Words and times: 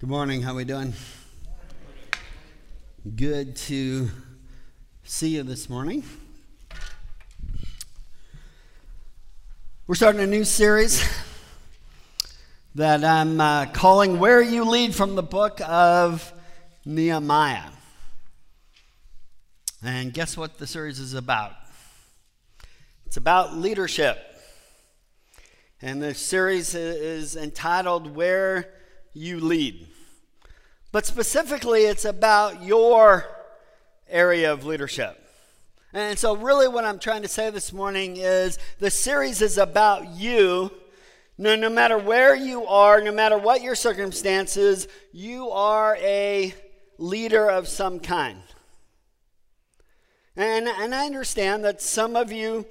Good 0.00 0.10
morning. 0.10 0.42
How 0.42 0.52
are 0.52 0.54
we 0.54 0.64
doing? 0.64 0.92
Good 3.16 3.56
to 3.56 4.08
see 5.02 5.30
you 5.30 5.42
this 5.42 5.68
morning. 5.68 6.04
We're 9.88 9.96
starting 9.96 10.20
a 10.20 10.26
new 10.28 10.44
series 10.44 11.04
that 12.76 13.02
I'm 13.02 13.40
uh, 13.40 13.66
calling 13.72 14.20
Where 14.20 14.40
You 14.40 14.66
Lead 14.66 14.94
from 14.94 15.16
the 15.16 15.22
book 15.24 15.60
of 15.66 16.32
Nehemiah. 16.84 17.70
And 19.82 20.14
guess 20.14 20.36
what 20.36 20.58
the 20.58 20.68
series 20.68 21.00
is 21.00 21.14
about? 21.14 21.54
It's 23.04 23.16
about 23.16 23.56
leadership. 23.56 24.16
And 25.82 26.00
the 26.00 26.14
series 26.14 26.76
is 26.76 27.34
entitled 27.34 28.14
Where 28.14 28.77
You 29.12 29.40
Lead. 29.40 29.86
But 30.92 31.06
specifically, 31.06 31.82
it's 31.82 32.04
about 32.04 32.62
your 32.62 33.26
area 34.08 34.52
of 34.52 34.64
leadership. 34.64 35.22
And 35.92 36.18
so, 36.18 36.36
really, 36.36 36.68
what 36.68 36.84
I'm 36.84 36.98
trying 36.98 37.22
to 37.22 37.28
say 37.28 37.50
this 37.50 37.72
morning 37.72 38.16
is 38.16 38.58
the 38.78 38.90
series 38.90 39.42
is 39.42 39.58
about 39.58 40.08
you. 40.10 40.70
No, 41.36 41.56
no 41.56 41.70
matter 41.70 41.96
where 41.96 42.34
you 42.34 42.66
are, 42.66 43.00
no 43.00 43.12
matter 43.12 43.38
what 43.38 43.62
your 43.62 43.74
circumstances, 43.74 44.88
you 45.12 45.50
are 45.50 45.96
a 46.00 46.54
leader 46.98 47.48
of 47.50 47.68
some 47.68 48.00
kind. 48.00 48.42
And, 50.36 50.68
and 50.68 50.94
I 50.94 51.06
understand 51.06 51.64
that 51.64 51.80
some 51.80 52.16
of 52.16 52.32
you 52.32 52.66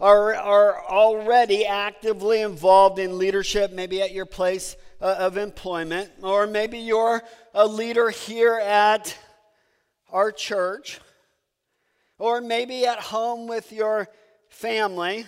are, 0.00 0.34
are 0.34 0.84
already 0.84 1.64
actively 1.66 2.42
involved 2.42 2.98
in 2.98 3.18
leadership, 3.18 3.72
maybe 3.72 4.02
at 4.02 4.12
your 4.12 4.26
place 4.26 4.76
uh, 5.00 5.16
of 5.18 5.36
employment, 5.36 6.10
or 6.22 6.46
maybe 6.46 6.78
you're 6.78 7.22
a 7.54 7.66
leader 7.66 8.10
here 8.10 8.58
at 8.58 9.16
our 10.10 10.32
church, 10.32 11.00
or 12.18 12.40
maybe 12.40 12.86
at 12.86 12.98
home 12.98 13.46
with 13.46 13.72
your 13.72 14.08
family. 14.48 15.26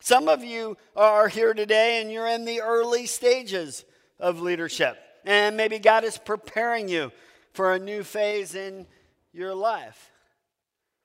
Some 0.00 0.28
of 0.28 0.42
you 0.42 0.76
are 0.96 1.28
here 1.28 1.54
today 1.54 2.00
and 2.00 2.10
you're 2.10 2.26
in 2.26 2.44
the 2.44 2.60
early 2.60 3.06
stages 3.06 3.84
of 4.18 4.40
leadership, 4.40 4.98
and 5.24 5.56
maybe 5.56 5.78
God 5.78 6.04
is 6.04 6.18
preparing 6.18 6.88
you 6.88 7.12
for 7.52 7.72
a 7.72 7.78
new 7.78 8.02
phase 8.02 8.54
in 8.54 8.86
your 9.32 9.54
life. 9.54 10.10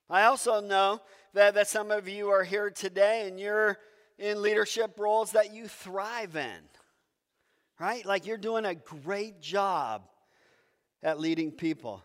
I 0.10 0.24
also 0.24 0.62
know 0.62 1.02
that, 1.34 1.54
that 1.56 1.68
some 1.68 1.92
of 1.92 2.08
you 2.08 2.30
are 2.30 2.44
here 2.44 2.70
today 2.70 3.28
and 3.28 3.40
you're 3.40 3.78
in 4.18 4.42
leadership 4.42 4.98
roles 4.98 5.34
that 5.34 5.54
you 5.54 5.68
thrive 5.68 6.36
in, 6.36 6.58
right? 7.80 8.06
Like 8.06 8.26
you're 8.26 8.38
doing 8.38 8.66
a 8.66 8.76
great 8.76 9.42
job 9.42 10.04
at 11.04 11.20
leading 11.20 11.52
people. 11.52 12.04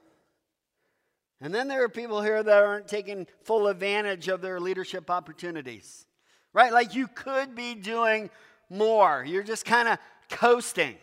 And 1.40 1.52
then 1.52 1.66
there 1.66 1.82
are 1.82 1.88
people 1.88 2.22
here 2.22 2.42
that 2.42 2.62
aren't 2.62 2.86
taking 2.86 3.26
full 3.44 3.66
advantage 3.66 4.28
of 4.28 4.40
their 4.40 4.60
leadership 4.60 5.10
opportunities, 5.10 6.06
right? 6.52 6.72
Like 6.72 6.94
you 6.94 7.08
could 7.08 7.56
be 7.56 7.74
doing 7.74 8.30
more. 8.70 9.24
You're 9.26 9.42
just 9.42 9.64
kind 9.64 9.88
of 9.88 9.98
coasting. 10.30 10.96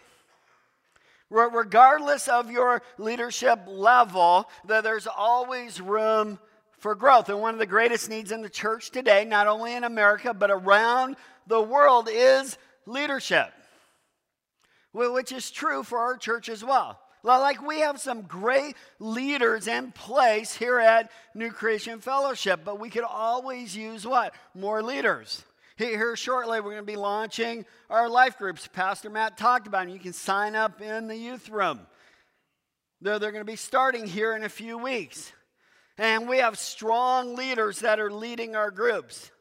Regardless 1.29 2.27
of 2.27 2.49
your 2.49 2.81
leadership 2.97 3.59
level, 3.67 4.49
there's 4.65 5.07
always 5.07 5.79
room 5.79 6.39
for 6.79 6.95
growth. 6.95 7.29
And 7.29 7.39
one 7.39 7.53
of 7.53 7.59
the 7.59 7.67
greatest 7.67 8.09
needs 8.09 8.31
in 8.31 8.41
the 8.41 8.49
church 8.49 8.89
today, 8.89 9.25
not 9.25 9.45
only 9.45 9.75
in 9.75 9.83
America, 9.83 10.33
but 10.33 10.49
around 10.49 11.17
the 11.45 11.61
world, 11.61 12.09
is 12.11 12.57
leadership, 12.85 13.51
which 14.91 15.31
is 15.31 15.51
true 15.51 15.83
for 15.83 15.99
our 15.99 16.17
church 16.17 16.49
as 16.49 16.63
well. 16.63 16.99
Like 17.23 17.61
we 17.61 17.81
have 17.81 17.99
some 17.99 18.21
great 18.21 18.75
leaders 18.99 19.67
in 19.67 19.91
place 19.91 20.55
here 20.55 20.79
at 20.79 21.11
New 21.33 21.51
Creation 21.51 21.99
Fellowship, 21.99 22.61
but 22.63 22.79
we 22.79 22.89
could 22.89 23.03
always 23.03 23.75
use 23.75 24.07
what? 24.07 24.33
More 24.55 24.81
leaders. 24.81 25.43
Here 25.77 26.15
shortly, 26.15 26.59
we're 26.59 26.71
going 26.71 26.85
to 26.85 26.91
be 26.91 26.97
launching 26.97 27.65
our 27.89 28.09
life 28.09 28.37
groups. 28.37 28.67
Pastor 28.67 29.09
Matt 29.09 29.37
talked 29.37 29.65
about 29.65 29.85
them. 29.85 29.93
You 29.93 29.99
can 29.99 30.13
sign 30.13 30.55
up 30.55 30.81
in 30.81 31.07
the 31.07 31.15
youth 31.15 31.49
room. 31.49 31.79
They're, 33.01 33.17
they're 33.17 33.31
going 33.31 33.45
to 33.45 33.49
be 33.49 33.55
starting 33.55 34.05
here 34.05 34.35
in 34.35 34.43
a 34.43 34.49
few 34.49 34.77
weeks. 34.77 35.31
And 35.97 36.27
we 36.27 36.39
have 36.39 36.57
strong 36.57 37.35
leaders 37.35 37.79
that 37.79 37.99
are 37.99 38.11
leading 38.11 38.55
our 38.55 38.71
groups. 38.71 39.31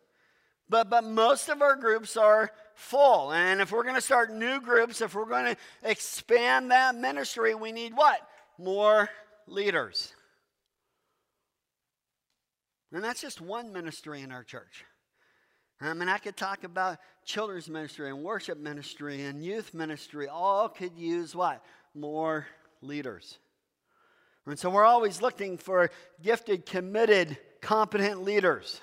But, 0.69 0.91
but 0.91 1.05
most 1.05 1.49
of 1.49 1.63
our 1.63 1.75
groups 1.75 2.17
are 2.17 2.53
full. 2.79 3.33
And 3.33 3.61
if 3.61 3.73
we're 3.73 3.83
going 3.83 3.97
to 3.97 4.01
start 4.01 4.33
new 4.33 4.61
groups, 4.61 5.01
if 5.01 5.15
we're 5.15 5.27
going 5.27 5.55
to 5.55 5.57
expand 5.83 6.71
that 6.71 6.95
ministry, 6.95 7.55
we 7.55 7.73
need 7.73 7.95
what? 7.95 8.21
More 8.57 9.11
leaders. 9.49 10.13
And 12.93 13.03
that's 13.03 13.21
just 13.21 13.41
one 13.41 13.73
ministry 13.73 14.23
in 14.23 14.31
our 14.31 14.45
church. 14.45 14.85
I 15.81 15.93
mean, 15.95 16.09
I 16.09 16.19
could 16.19 16.37
talk 16.37 16.65
about 16.65 16.99
children's 17.25 17.69
ministry 17.69 18.09
and 18.09 18.23
worship 18.23 18.59
ministry 18.59 19.23
and 19.25 19.45
youth 19.45 19.75
ministry. 19.75 20.29
All 20.29 20.69
could 20.69 20.97
use 20.97 21.35
what? 21.35 21.65
More 21.95 22.47
leaders. 22.81 23.39
And 24.47 24.59
so 24.59 24.71
we're 24.71 24.85
always 24.85 25.21
looking 25.21 25.59
for 25.59 25.91
gifted, 26.23 26.65
committed, 26.65 27.37
competent 27.61 28.23
leaders. 28.23 28.81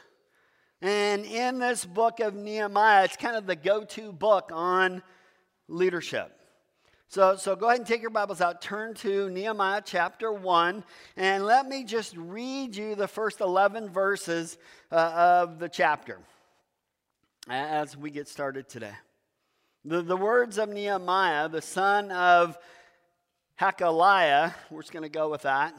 And 0.85 1.25
in 1.25 1.57
this 1.57 1.83
book 1.83 2.19
of 2.19 2.35
Nehemiah, 2.35 3.05
it's 3.05 3.17
kind 3.17 3.35
of 3.35 3.47
the 3.47 3.55
go 3.55 3.85
to 3.85 4.11
book 4.11 4.51
on 4.53 5.01
leadership. 5.67 6.39
So, 7.07 7.37
so 7.37 7.55
go 7.55 7.69
ahead 7.69 7.79
and 7.79 7.87
take 7.87 8.01
your 8.01 8.11
Bibles 8.11 8.39
out, 8.39 8.61
turn 8.61 8.93
to 8.97 9.31
Nehemiah 9.31 9.81
chapter 9.83 10.31
1, 10.31 10.83
and 11.17 11.43
let 11.43 11.67
me 11.67 11.85
just 11.85 12.15
read 12.15 12.75
you 12.75 12.93
the 12.93 13.07
first 13.07 13.41
11 13.41 13.89
verses 13.89 14.59
uh, 14.91 15.41
of 15.41 15.57
the 15.57 15.69
chapter 15.69 16.19
as 17.49 17.97
we 17.97 18.11
get 18.11 18.27
started 18.27 18.69
today. 18.69 18.93
The, 19.85 20.03
the 20.03 20.15
words 20.15 20.59
of 20.59 20.69
Nehemiah, 20.69 21.49
the 21.49 21.63
son 21.63 22.11
of 22.11 22.59
Hakaliah. 23.59 24.53
We're 24.69 24.81
just 24.81 24.93
going 24.93 25.01
to 25.01 25.09
go 25.09 25.29
with 25.31 25.41
that. 25.41 25.73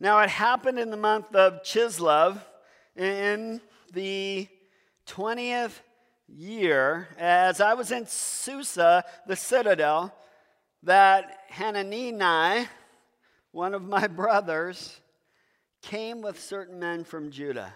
Now, 0.00 0.20
it 0.20 0.30
happened 0.30 0.78
in 0.78 0.88
the 0.88 0.96
month 0.96 1.34
of 1.34 1.62
Chislev 1.64 2.40
in 2.96 3.60
the 3.94 4.48
20th 5.06 5.80
year, 6.28 7.08
as 7.18 7.60
I 7.60 7.74
was 7.74 7.90
in 7.90 8.06
Susa, 8.06 9.04
the 9.26 9.36
citadel, 9.36 10.14
that 10.82 11.38
Hanani, 11.50 12.66
one 13.52 13.74
of 13.74 13.82
my 13.82 14.06
brothers, 14.06 15.00
came 15.82 16.22
with 16.22 16.40
certain 16.40 16.78
men 16.78 17.04
from 17.04 17.30
Judah. 17.30 17.72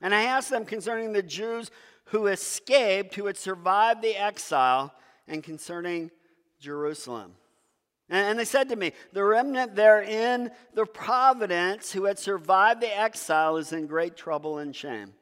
And 0.00 0.14
I 0.14 0.24
asked 0.24 0.50
them 0.50 0.64
concerning 0.64 1.12
the 1.12 1.22
Jews 1.22 1.70
who 2.06 2.26
escaped, 2.26 3.14
who 3.14 3.26
had 3.26 3.36
survived 3.36 4.02
the 4.02 4.16
exile, 4.16 4.92
and 5.26 5.42
concerning 5.42 6.10
Jerusalem. 6.60 7.34
And 8.10 8.38
they 8.38 8.44
said 8.44 8.68
to 8.68 8.76
me, 8.76 8.92
The 9.12 9.24
remnant 9.24 9.74
there 9.74 10.02
in 10.02 10.50
the 10.74 10.84
providence 10.84 11.90
who 11.90 12.04
had 12.04 12.18
survived 12.18 12.82
the 12.82 12.98
exile 12.98 13.56
is 13.56 13.72
in 13.72 13.86
great 13.86 14.16
trouble 14.16 14.58
and 14.58 14.76
shame. 14.76 15.14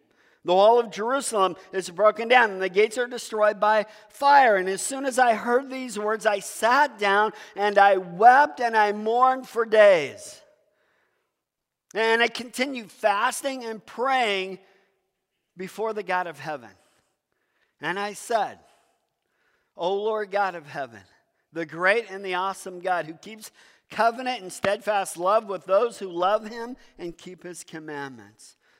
The 0.44 0.54
wall 0.54 0.80
of 0.80 0.90
Jerusalem 0.90 1.56
is 1.72 1.88
broken 1.88 2.26
down, 2.26 2.50
and 2.50 2.60
the 2.60 2.68
gates 2.68 2.98
are 2.98 3.06
destroyed 3.06 3.60
by 3.60 3.86
fire. 4.08 4.56
And 4.56 4.68
as 4.68 4.82
soon 4.82 5.06
as 5.06 5.18
I 5.18 5.34
heard 5.34 5.70
these 5.70 5.98
words, 5.98 6.26
I 6.26 6.40
sat 6.40 6.98
down 6.98 7.32
and 7.54 7.78
I 7.78 7.98
wept 7.98 8.60
and 8.60 8.76
I 8.76 8.92
mourned 8.92 9.48
for 9.48 9.64
days. 9.64 10.40
And 11.94 12.22
I 12.22 12.28
continued 12.28 12.90
fasting 12.90 13.64
and 13.64 13.84
praying 13.84 14.58
before 15.56 15.92
the 15.92 16.02
God 16.02 16.26
of 16.26 16.40
heaven. 16.40 16.70
And 17.80 17.98
I 17.98 18.14
said, 18.14 18.58
O 19.76 19.94
Lord 19.94 20.30
God 20.30 20.54
of 20.54 20.66
heaven, 20.66 21.02
the 21.52 21.66
great 21.66 22.10
and 22.10 22.24
the 22.24 22.34
awesome 22.34 22.80
God 22.80 23.06
who 23.06 23.14
keeps 23.14 23.52
covenant 23.90 24.42
and 24.42 24.52
steadfast 24.52 25.16
love 25.16 25.44
with 25.44 25.66
those 25.66 25.98
who 25.98 26.08
love 26.08 26.48
him 26.48 26.76
and 26.98 27.16
keep 27.16 27.44
his 27.44 27.62
commandments. 27.62 28.56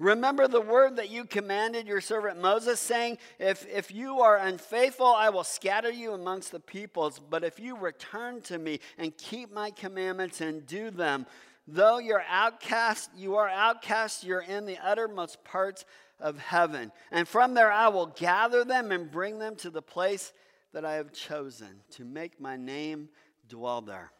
Remember 0.00 0.48
the 0.48 0.62
word 0.62 0.96
that 0.96 1.10
you 1.10 1.26
commanded 1.26 1.86
your 1.86 2.00
servant 2.00 2.40
Moses, 2.40 2.80
saying, 2.80 3.18
if, 3.38 3.66
if 3.68 3.92
you 3.92 4.20
are 4.20 4.38
unfaithful, 4.38 5.06
I 5.06 5.28
will 5.28 5.44
scatter 5.44 5.90
you 5.90 6.14
amongst 6.14 6.52
the 6.52 6.58
peoples. 6.58 7.20
But 7.20 7.44
if 7.44 7.60
you 7.60 7.76
return 7.76 8.40
to 8.42 8.58
me 8.58 8.80
and 8.96 9.14
keep 9.18 9.52
my 9.52 9.70
commandments 9.70 10.40
and 10.40 10.66
do 10.66 10.90
them, 10.90 11.26
though 11.68 11.98
you're 11.98 12.24
outcast, 12.30 13.10
you 13.14 13.36
are 13.36 13.50
outcast, 13.50 14.24
you're 14.24 14.40
in 14.40 14.64
the 14.64 14.78
uttermost 14.82 15.44
parts 15.44 15.84
of 16.18 16.38
heaven. 16.38 16.92
And 17.12 17.28
from 17.28 17.52
there 17.52 17.70
I 17.70 17.88
will 17.88 18.06
gather 18.06 18.64
them 18.64 18.92
and 18.92 19.10
bring 19.10 19.38
them 19.38 19.54
to 19.56 19.68
the 19.68 19.82
place 19.82 20.32
that 20.72 20.86
I 20.86 20.94
have 20.94 21.12
chosen 21.12 21.82
to 21.90 22.06
make 22.06 22.40
my 22.40 22.56
name 22.56 23.10
dwell 23.50 23.82
there. 23.82 24.12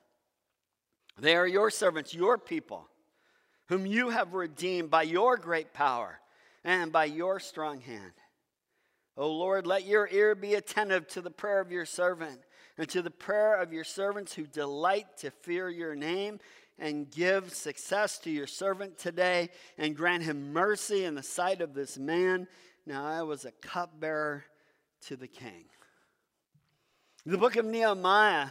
They 1.19 1.37
are 1.37 1.47
your 1.47 1.71
servants, 1.71 2.13
your 2.13 2.37
people 2.37 2.90
whom 3.71 3.87
you 3.87 4.09
have 4.09 4.35
redeemed 4.35 4.91
by 4.91 5.03
your 5.03 5.37
great 5.37 5.73
power 5.73 6.19
and 6.65 6.91
by 6.91 7.05
your 7.05 7.39
strong 7.39 7.81
hand. 7.81 8.13
O 9.17 9.31
Lord, 9.31 9.65
let 9.65 9.87
your 9.87 10.09
ear 10.11 10.35
be 10.35 10.55
attentive 10.55 11.07
to 11.09 11.21
the 11.21 11.31
prayer 11.31 11.61
of 11.61 11.71
your 11.71 11.87
servant 11.87 12.41
and 12.77 12.89
to 12.89 13.01
the 13.01 13.13
prayer 13.13 13.55
of 13.55 13.73
your 13.73 13.85
servants 13.85 14.35
who 14.35 14.45
delight 14.45 15.07
to 15.19 15.31
fear 15.31 15.69
your 15.69 15.95
name 15.95 16.41
and 16.81 17.13
give 17.13 17.55
success 17.55 18.19
to 18.19 18.31
your 18.31 18.49
servant 18.49 18.99
today 18.99 19.51
and 19.79 19.97
grant 19.97 20.25
him 20.25 20.53
mercy 20.53 21.05
in 21.05 21.15
the 21.15 21.23
sight 21.23 21.61
of 21.61 21.73
this 21.73 21.97
man. 21.97 22.49
Now 22.87 23.07
I 23.07 23.23
was 23.23 23.45
a 23.45 23.53
cupbearer 23.53 24.47
to 25.03 25.17
the 25.17 25.29
king. 25.29 25.67
The 27.25 27.39
book 27.39 27.55
of 27.55 27.67
Nehemiah 27.67 28.49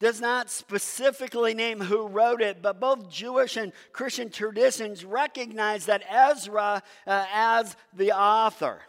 does 0.00 0.20
not 0.20 0.50
specifically 0.50 1.54
name 1.54 1.80
who 1.80 2.06
wrote 2.06 2.40
it, 2.40 2.62
but 2.62 2.80
both 2.80 3.10
Jewish 3.10 3.56
and 3.56 3.72
Christian 3.92 4.30
traditions 4.30 5.04
recognize 5.04 5.86
that 5.86 6.04
Ezra 6.08 6.82
uh, 7.06 7.26
as 7.32 7.76
the 7.94 8.12
author. 8.12 8.80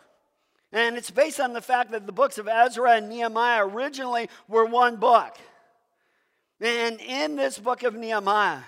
And 0.71 0.97
it's 0.97 1.09
based 1.09 1.39
on 1.39 1.53
the 1.53 1.61
fact 1.61 1.91
that 1.91 2.05
the 2.05 2.11
books 2.11 2.37
of 2.37 2.47
Ezra 2.47 2.91
and 2.91 3.09
Nehemiah 3.09 3.65
originally 3.65 4.29
were 4.47 4.65
one 4.65 4.97
book. 4.97 5.35
And 6.61 6.99
in 7.01 7.35
this 7.35 7.57
book 7.57 7.83
of 7.83 7.95
Nehemiah, 7.95 8.61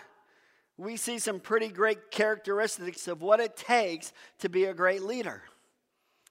we 0.77 0.97
see 0.97 1.19
some 1.19 1.39
pretty 1.39 1.67
great 1.67 2.09
characteristics 2.09 3.07
of 3.07 3.21
what 3.21 3.39
it 3.39 3.55
takes 3.55 4.13
to 4.39 4.49
be 4.49 4.65
a 4.65 4.73
great 4.73 5.03
leader, 5.03 5.43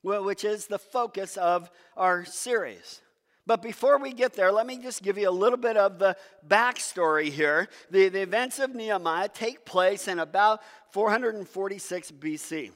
which 0.03 0.45
is 0.45 0.67
the 0.67 0.79
focus 0.79 1.37
of 1.37 1.71
our 1.97 2.25
series. 2.25 3.01
But 3.51 3.63
before 3.63 3.99
we 3.99 4.13
get 4.13 4.35
there, 4.35 4.53
let 4.53 4.65
me 4.65 4.79
just 4.79 5.03
give 5.03 5.19
you 5.19 5.29
a 5.29 5.33
little 5.33 5.59
bit 5.59 5.77
of 5.77 5.99
the 5.99 6.17
backstory 6.47 7.33
here. 7.33 7.67
The, 7.91 8.09
the 8.09 8.23
events 8.23 8.61
of 8.61 8.77
Nehemiah 8.77 9.29
take 9.29 9.65
place 9.65 10.07
in 10.07 10.21
about 10.21 10.61
446 10.93 12.13
BC. 12.13 12.71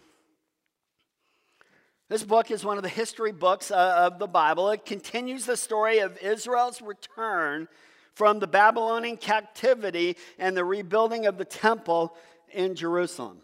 This 2.09 2.25
book 2.25 2.51
is 2.51 2.65
one 2.65 2.77
of 2.77 2.83
the 2.83 2.89
history 2.89 3.31
books 3.31 3.71
uh, 3.71 4.09
of 4.11 4.19
the 4.19 4.27
Bible. 4.27 4.69
It 4.71 4.85
continues 4.85 5.47
the 5.47 5.57
story 5.57 6.01
of 6.01 6.19
Israel's 6.19 6.83
return 6.83 7.69
from 8.15 8.41
the 8.41 8.49
Babylonian 8.49 9.17
captivity 9.17 10.17
and 10.41 10.57
the 10.57 10.65
rebuilding 10.65 11.27
of 11.27 11.39
the 11.39 11.45
temple 11.45 12.17
in 12.51 12.75
Jerusalem. 12.75 13.39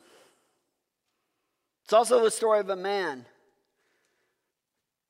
It's 1.84 1.92
also 1.92 2.24
the 2.24 2.32
story 2.32 2.58
of 2.58 2.70
a 2.70 2.74
man 2.74 3.24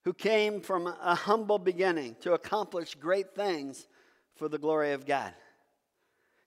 who 0.05 0.13
came 0.13 0.61
from 0.61 0.87
a 0.87 1.15
humble 1.15 1.59
beginning 1.59 2.17
to 2.21 2.33
accomplish 2.33 2.95
great 2.95 3.35
things 3.35 3.87
for 4.37 4.49
the 4.49 4.59
glory 4.59 4.93
of 4.93 5.07
God. 5.07 5.35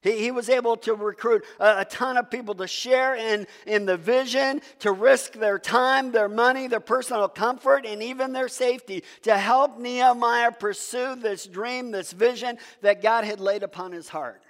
He, 0.02 0.18
he 0.18 0.30
was 0.30 0.50
able 0.50 0.76
to 0.78 0.94
recruit 0.94 1.44
a, 1.58 1.80
a, 1.80 1.84
ton 1.86 2.18
of 2.18 2.30
people 2.30 2.54
to 2.56 2.66
share 2.66 3.14
in, 3.14 3.46
in 3.66 3.86
the 3.86 3.96
vision, 3.96 4.60
to 4.80 4.92
risk 4.92 5.32
their 5.32 5.58
time, 5.58 6.12
their 6.12 6.28
money, 6.28 6.66
their 6.66 6.80
personal 6.80 7.28
comfort, 7.28 7.86
and 7.86 8.02
even 8.02 8.32
their 8.32 8.48
safety 8.48 9.02
to 9.22 9.36
help 9.36 9.78
Nehemiah 9.78 10.52
pursue 10.52 11.14
this 11.14 11.46
dream, 11.46 11.90
this 11.90 12.12
vision 12.12 12.58
that 12.82 13.02
God 13.02 13.24
had 13.24 13.40
laid 13.40 13.62
upon 13.62 13.92
his 13.92 14.08
heart. 14.08 14.42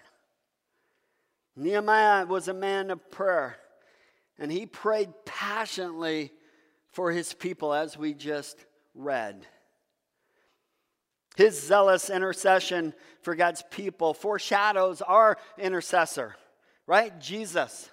Nehemiah 1.56 2.26
was 2.26 2.48
a 2.48 2.54
man 2.54 2.90
of 2.90 3.10
prayer, 3.12 3.56
and 4.38 4.50
he 4.50 4.66
prayed 4.66 5.10
passionately 5.24 6.32
for 6.90 7.12
his 7.12 7.32
people, 7.32 7.72
as 7.72 7.96
we 7.96 8.12
just 8.12 8.56
read. 8.94 9.46
His 11.36 11.60
zealous 11.60 12.10
intercession 12.10 12.94
for 13.22 13.34
God's 13.34 13.62
people 13.70 14.14
foreshadows 14.14 15.02
our 15.02 15.36
intercessor, 15.58 16.36
right? 16.86 17.18
Jesus, 17.20 17.90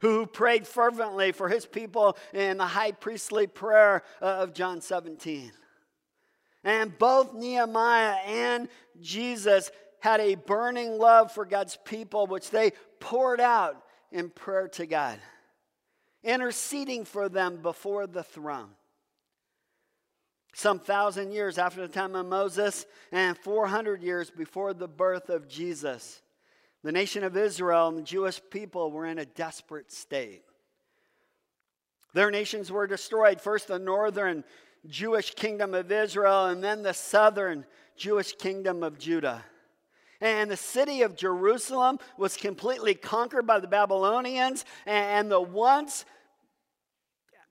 who 0.00 0.26
prayed 0.26 0.66
fervently 0.66 1.32
for 1.32 1.48
his 1.48 1.64
people 1.64 2.16
in 2.34 2.58
the 2.58 2.66
high 2.66 2.92
priestly 2.92 3.46
prayer 3.46 4.02
of 4.20 4.52
John 4.52 4.82
17. 4.82 5.50
And 6.62 6.98
both 6.98 7.32
Nehemiah 7.32 8.16
and 8.26 8.68
Jesus 9.00 9.70
had 10.00 10.20
a 10.20 10.34
burning 10.34 10.98
love 10.98 11.32
for 11.32 11.46
God's 11.46 11.78
people, 11.84 12.26
which 12.26 12.50
they 12.50 12.72
poured 13.00 13.40
out 13.40 13.82
in 14.12 14.28
prayer 14.28 14.68
to 14.68 14.84
God, 14.84 15.18
interceding 16.22 17.06
for 17.06 17.30
them 17.30 17.56
before 17.62 18.06
the 18.06 18.22
throne 18.22 18.70
some 20.54 20.78
thousand 20.78 21.32
years 21.32 21.58
after 21.58 21.80
the 21.80 21.92
time 21.92 22.14
of 22.14 22.26
Moses 22.26 22.86
and 23.12 23.36
400 23.36 24.02
years 24.02 24.30
before 24.30 24.72
the 24.72 24.88
birth 24.88 25.28
of 25.28 25.48
Jesus. 25.48 26.22
The 26.82 26.92
nation 26.92 27.24
of 27.24 27.36
Israel 27.36 27.88
and 27.88 27.98
the 27.98 28.02
Jewish 28.02 28.40
people 28.50 28.90
were 28.90 29.06
in 29.06 29.18
a 29.18 29.26
desperate 29.26 29.90
state. 29.90 30.42
Their 32.12 32.30
nations 32.30 32.70
were 32.70 32.86
destroyed 32.86 33.40
first 33.40 33.68
the 33.68 33.78
northern 33.78 34.44
Jewish 34.86 35.34
kingdom 35.34 35.74
of 35.74 35.90
Israel, 35.90 36.46
and 36.46 36.62
then 36.62 36.82
the 36.82 36.94
southern 36.94 37.64
Jewish 37.96 38.34
kingdom 38.34 38.82
of 38.82 38.98
Judah. 38.98 39.42
And 40.20 40.50
the 40.50 40.56
city 40.56 41.02
of 41.02 41.16
Jerusalem 41.16 41.98
was 42.16 42.36
completely 42.36 42.94
conquered 42.94 43.46
by 43.46 43.58
the 43.58 43.66
Babylonians, 43.66 44.64
and 44.86 45.30
the 45.30 45.40
once 45.40 46.04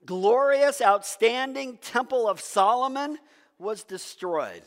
glorious, 0.06 0.80
outstanding 0.80 1.78
temple 1.78 2.28
of 2.28 2.40
Solomon 2.40 3.18
was 3.58 3.84
destroyed. 3.84 4.62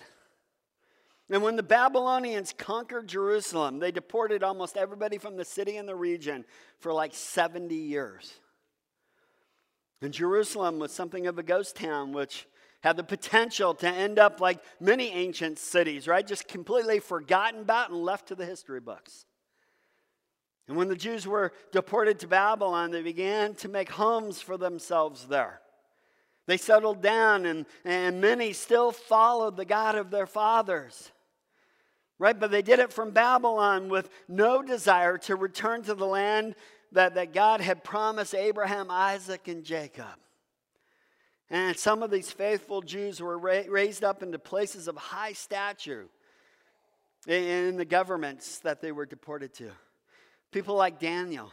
And 1.30 1.44
when 1.44 1.58
the 1.58 1.64
Babylonians 1.64 2.54
conquered 2.58 3.08
Jerusalem, 3.08 3.80
they 3.80 3.92
deported 3.92 4.44
almost 4.44 4.78
everybody 4.78 5.18
from 5.18 5.36
the 5.36 5.44
city 5.44 5.76
and 5.76 5.88
the 5.88 5.96
region 5.96 6.46
for 6.80 6.94
like 6.94 7.14
70 7.14 7.76
years. 7.76 8.34
And 10.02 10.14
Jerusalem 10.14 10.80
was 10.80 10.92
something 10.92 11.28
of 11.28 11.38
a 11.38 11.44
ghost 11.44 11.76
town, 11.76 12.14
which 12.14 12.48
had 12.82 12.96
the 12.96 13.04
potential 13.04 13.74
to 13.74 13.88
end 13.90 14.20
up 14.20 14.40
like 14.40 14.60
many 14.80 15.10
ancient 15.10 15.60
cities, 15.60 16.08
right? 16.08 16.26
Just 16.26 16.48
completely 16.48 17.00
forgotten 17.00 17.62
about 17.62 17.90
and 17.90 18.02
left 18.04 18.28
to 18.28 18.36
the 18.36 18.46
history 18.46 18.80
books. 18.80 19.26
And 20.68 20.76
when 20.76 20.90
the 20.90 20.96
Jews 20.96 21.26
were 21.26 21.54
deported 21.72 22.20
to 22.20 22.28
Babylon, 22.28 22.92
they 22.92 23.02
began 23.02 23.56
to 23.56 23.70
make 23.70 23.90
homes 23.90 24.42
for 24.42 24.58
themselves 24.58 25.26
there. 25.28 25.62
They 26.46 26.58
settled 26.58 27.02
down, 27.02 27.46
and, 27.46 27.66
and 27.86 28.22
many 28.22 28.54
still 28.54 28.92
followed 28.92 29.58
the 29.58 29.66
God 29.66 29.96
of 29.96 30.12
their 30.12 30.26
fathers. 30.26 31.12
Right? 32.20 32.38
But 32.38 32.52
they 32.52 32.62
did 32.62 32.80
it 32.80 32.92
from 32.92 33.12
Babylon 33.12 33.90
with 33.90 34.10
no 34.28 34.62
desire 34.62 35.18
to 35.20 35.36
return 35.36 35.84
to 35.84 35.94
the 35.94 36.06
land 36.06 36.56
that, 36.94 37.16
that 37.16 37.34
God 37.34 37.62
had 37.62 37.84
promised 37.84 38.34
Abraham, 38.34 38.90
Isaac, 38.90 39.48
and 39.48 39.64
Jacob. 39.64 40.06
And 41.50 41.78
some 41.78 42.04
of 42.04 42.12
these 42.12 42.32
faithful 42.32 42.82
Jews 42.82 43.22
were 43.22 43.38
ra- 43.38 43.64
raised 43.70 44.04
up 44.04 44.24
into 44.24 44.40
places 44.40 44.88
of 44.88 44.98
high 44.98 45.34
stature 45.34 46.08
in 47.26 47.78
the 47.78 47.86
governments 47.86 48.60
that 48.60 48.82
they 48.82 48.92
were 48.92 49.06
deported 49.06 49.54
to. 49.56 49.72
People 50.52 50.76
like 50.76 51.00
Daniel 51.00 51.52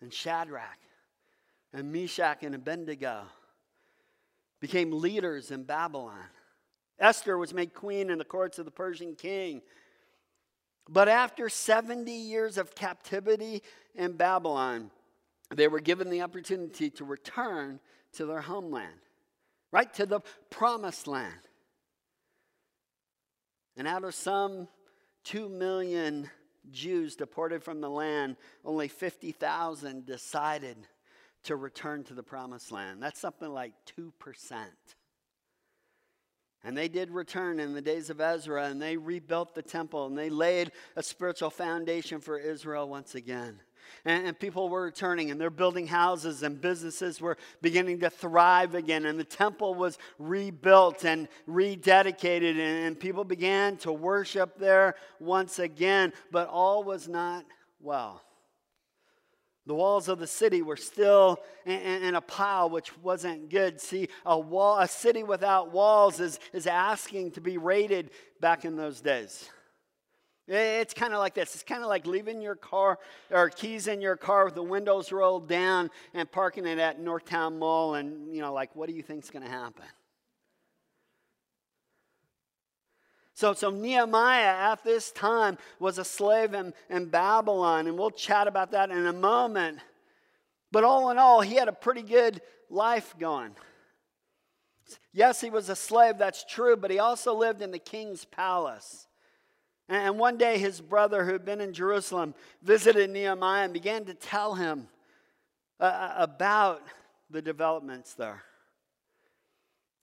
and 0.00 0.12
Shadrach 0.12 0.78
and 1.72 1.92
Meshach 1.92 2.42
and 2.42 2.54
Abednego 2.54 3.22
became 4.60 4.92
leaders 4.92 5.50
in 5.50 5.64
Babylon. 5.64 6.24
Esther 6.98 7.38
was 7.38 7.54
made 7.54 7.74
queen 7.74 8.10
in 8.10 8.18
the 8.18 8.24
courts 8.24 8.58
of 8.58 8.64
the 8.64 8.70
Persian 8.70 9.14
king. 9.14 9.62
But 10.88 11.08
after 11.08 11.48
70 11.48 12.10
years 12.12 12.58
of 12.58 12.74
captivity 12.74 13.62
in 13.94 14.12
Babylon, 14.12 14.90
they 15.50 15.68
were 15.68 15.80
given 15.80 16.10
the 16.10 16.22
opportunity 16.22 16.90
to 16.90 17.04
return 17.04 17.80
to 18.14 18.26
their 18.26 18.40
homeland, 18.40 19.00
right? 19.70 19.92
To 19.94 20.06
the 20.06 20.20
promised 20.50 21.06
land. 21.06 21.32
And 23.76 23.88
out 23.88 24.04
of 24.04 24.14
some 24.14 24.68
2 25.24 25.48
million 25.48 26.30
Jews 26.70 27.16
deported 27.16 27.62
from 27.62 27.80
the 27.80 27.90
land, 27.90 28.36
only 28.64 28.88
50,000 28.88 30.06
decided 30.06 30.76
to 31.44 31.56
return 31.56 32.04
to 32.04 32.14
the 32.14 32.22
promised 32.22 32.70
land. 32.70 33.02
That's 33.02 33.20
something 33.20 33.52
like 33.52 33.72
2%. 33.98 34.12
And 36.64 36.76
they 36.76 36.88
did 36.88 37.10
return 37.10 37.58
in 37.58 37.74
the 37.74 37.82
days 37.82 38.08
of 38.08 38.20
Ezra, 38.20 38.66
and 38.66 38.80
they 38.80 38.96
rebuilt 38.96 39.54
the 39.54 39.62
temple, 39.62 40.06
and 40.06 40.16
they 40.16 40.30
laid 40.30 40.70
a 40.94 41.02
spiritual 41.02 41.50
foundation 41.50 42.20
for 42.20 42.38
Israel 42.38 42.88
once 42.88 43.16
again. 43.16 43.60
And, 44.04 44.26
and, 44.26 44.38
people 44.38 44.68
were 44.68 44.82
returning, 44.82 45.30
and 45.30 45.40
they're 45.40 45.50
building 45.50 45.86
houses, 45.86 46.42
and 46.42 46.60
businesses 46.60 47.20
were 47.20 47.36
beginning 47.60 48.00
to 48.00 48.10
thrive 48.10 48.74
again. 48.74 49.06
And 49.06 49.18
the 49.18 49.24
temple 49.24 49.74
was 49.74 49.98
rebuilt 50.18 51.04
and 51.04 51.28
rededicated, 51.48 52.50
and, 52.50 52.86
and 52.86 53.00
people 53.00 53.24
began 53.24 53.76
to 53.78 53.92
worship 53.92 54.58
there 54.58 54.96
once 55.20 55.58
again. 55.58 56.12
But 56.30 56.48
all 56.48 56.84
was 56.84 57.08
not 57.08 57.44
well. 57.80 58.22
The 59.66 59.74
walls 59.74 60.08
of 60.08 60.18
the 60.18 60.26
city 60.26 60.60
were 60.60 60.76
still 60.76 61.38
in, 61.64 61.78
in, 61.78 62.14
a 62.16 62.20
pile, 62.20 62.68
which 62.68 62.96
wasn't 62.98 63.48
good. 63.48 63.80
See, 63.80 64.08
a 64.26 64.38
wall, 64.38 64.78
a 64.78 64.88
city 64.88 65.22
without 65.22 65.70
walls 65.70 66.18
is, 66.18 66.40
is 66.52 66.66
asking 66.66 67.32
to 67.32 67.40
be 67.40 67.58
raided 67.58 68.10
back 68.40 68.64
in 68.64 68.74
those 68.74 69.00
days. 69.00 69.48
It's 70.48 70.92
kind 70.92 71.12
of 71.12 71.20
like 71.20 71.34
this. 71.34 71.54
It's 71.54 71.62
kind 71.62 71.82
of 71.82 71.88
like 71.88 72.06
leaving 72.06 72.42
your 72.42 72.56
car 72.56 72.98
or 73.30 73.48
keys 73.48 73.86
in 73.86 74.00
your 74.00 74.16
car 74.16 74.44
with 74.44 74.54
the 74.54 74.62
windows 74.62 75.12
rolled 75.12 75.48
down 75.48 75.90
and 76.14 76.30
parking 76.30 76.66
it 76.66 76.78
at 76.78 77.00
Northtown 77.00 77.58
Mall, 77.58 77.94
and 77.94 78.34
you 78.34 78.40
know, 78.40 78.52
like, 78.52 78.74
what 78.74 78.88
do 78.88 78.94
you 78.94 79.02
think's 79.02 79.30
going 79.30 79.44
to 79.44 79.50
happen? 79.50 79.84
So, 83.34 83.54
so 83.54 83.70
Nehemiah 83.70 84.72
at 84.72 84.84
this 84.84 85.10
time 85.10 85.58
was 85.78 85.98
a 85.98 86.04
slave 86.04 86.54
in, 86.54 86.74
in 86.90 87.06
Babylon, 87.06 87.86
and 87.86 87.98
we'll 87.98 88.10
chat 88.10 88.46
about 88.46 88.72
that 88.72 88.90
in 88.90 89.06
a 89.06 89.12
moment. 89.12 89.78
But 90.70 90.84
all 90.84 91.10
in 91.10 91.18
all, 91.18 91.40
he 91.40 91.54
had 91.54 91.68
a 91.68 91.72
pretty 91.72 92.02
good 92.02 92.40
life 92.68 93.14
going. 93.18 93.54
Yes, 95.12 95.40
he 95.40 95.50
was 95.50 95.68
a 95.68 95.76
slave, 95.76 96.18
that's 96.18 96.44
true, 96.44 96.76
but 96.76 96.90
he 96.90 96.98
also 96.98 97.34
lived 97.34 97.62
in 97.62 97.70
the 97.70 97.78
king's 97.78 98.24
palace. 98.24 99.06
And 99.88 100.18
one 100.18 100.38
day, 100.38 100.58
his 100.58 100.80
brother, 100.80 101.24
who 101.24 101.32
had 101.32 101.44
been 101.44 101.60
in 101.60 101.72
Jerusalem, 101.72 102.34
visited 102.62 103.10
Nehemiah 103.10 103.64
and 103.64 103.72
began 103.72 104.04
to 104.06 104.14
tell 104.14 104.54
him 104.54 104.88
uh, 105.80 105.84
uh, 105.84 106.14
about 106.18 106.82
the 107.30 107.42
developments 107.42 108.14
there. 108.14 108.42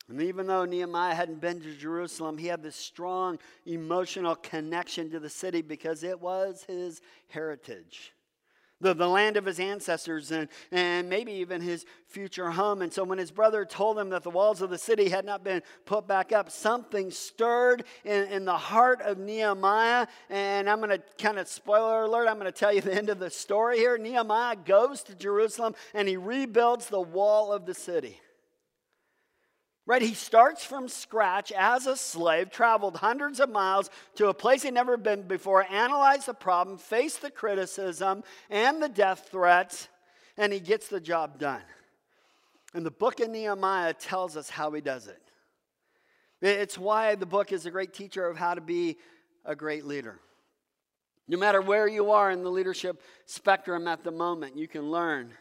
And 0.09 0.21
even 0.21 0.47
though 0.47 0.65
Nehemiah 0.65 1.13
hadn't 1.13 1.39
been 1.39 1.61
to 1.61 1.75
Jerusalem, 1.75 2.37
he 2.37 2.47
had 2.47 2.63
this 2.63 2.75
strong 2.75 3.37
emotional 3.65 4.35
connection 4.35 5.11
to 5.11 5.19
the 5.19 5.29
city 5.29 5.61
because 5.61 6.03
it 6.03 6.19
was 6.19 6.63
his 6.63 7.01
heritage 7.27 8.13
the, 8.81 8.93
the 8.93 9.07
land 9.07 9.37
of 9.37 9.45
his 9.45 9.59
ancestors 9.59 10.31
and, 10.31 10.47
and 10.71 11.09
maybe 11.09 11.31
even 11.33 11.61
his 11.61 11.85
future 12.07 12.51
home. 12.51 12.81
And 12.81 12.91
so 12.91 13.03
when 13.03 13.17
his 13.17 13.31
brother 13.31 13.65
told 13.65 13.99
him 13.99 14.09
that 14.09 14.23
the 14.23 14.29
walls 14.29 14.61
of 14.61 14.69
the 14.69 14.77
city 14.77 15.09
had 15.09 15.25
not 15.25 15.43
been 15.43 15.61
put 15.85 16.07
back 16.07 16.31
up, 16.31 16.49
something 16.49 17.11
stirred 17.11 17.83
in, 18.05 18.25
in 18.25 18.45
the 18.45 18.57
heart 18.57 19.01
of 19.01 19.17
Nehemiah. 19.17 20.07
And 20.29 20.69
I'm 20.69 20.79
going 20.79 20.89
to 20.89 21.01
kind 21.21 21.37
of 21.37 21.47
spoiler 21.47 22.03
alert, 22.03 22.27
I'm 22.27 22.39
going 22.39 22.51
to 22.51 22.51
tell 22.51 22.73
you 22.73 22.81
the 22.89 22.95
end 22.95 23.09
of 23.09 23.19
the 23.19 23.29
story 23.29 23.77
here. 23.77 23.97
Nehemiah 23.97 24.55
goes 24.55 25.03
to 25.03 25.15
Jerusalem 25.15 25.75
and 25.93 26.07
he 26.07 26.17
rebuilds 26.17 26.87
the 26.87 27.01
wall 27.01 27.51
of 27.51 27.65
the 27.65 27.73
city. 27.73 28.19
Right? 29.89 30.03
He 30.03 30.13
starts 30.13 30.63
from 30.63 30.87
scratch 30.87 31.51
as 31.51 31.87
a 31.87 31.97
slave, 31.97 32.51
traveled 32.51 32.97
hundreds 32.97 33.39
of 33.39 33.49
miles 33.49 33.89
to 34.17 34.27
a 34.27 34.35
place 34.35 34.61
he'd 34.61 34.75
never 34.75 34.97
been 34.97 35.23
before, 35.23 35.65
analyzed 35.67 36.27
the 36.27 36.35
problem, 36.35 36.77
faced 36.77 37.23
the 37.23 37.31
criticism 37.31 38.23
and 38.51 38.83
the 38.83 38.87
death 38.87 39.29
threats, 39.31 39.87
and 40.37 40.53
he 40.53 40.59
gets 40.59 40.89
the 40.89 40.99
job 40.99 41.39
done. 41.39 41.63
And 42.75 42.85
the 42.85 42.91
book 42.91 43.19
of 43.19 43.31
Nehemiah 43.31 43.93
tells 43.93 44.37
us 44.37 44.47
how 44.47 44.69
he 44.73 44.79
does 44.79 45.07
it. 45.07 45.23
It's 46.39 46.77
why 46.77 47.15
the 47.15 47.25
book 47.25 47.51
is 47.51 47.65
a 47.65 47.71
great 47.71 47.91
teacher 47.91 48.27
of 48.27 48.37
how 48.37 48.53
to 48.53 48.61
be 48.61 48.97
a 49.43 49.55
great 49.55 49.85
leader. 49.85 50.19
No 51.27 51.39
matter 51.39 51.61
where 51.63 51.87
you 51.87 52.11
are 52.11 52.29
in 52.29 52.43
the 52.43 52.51
leadership 52.51 53.01
spectrum 53.25 53.87
at 53.87 54.03
the 54.03 54.11
moment, 54.11 54.55
you 54.55 54.67
can 54.67 54.91
learn 54.91 55.33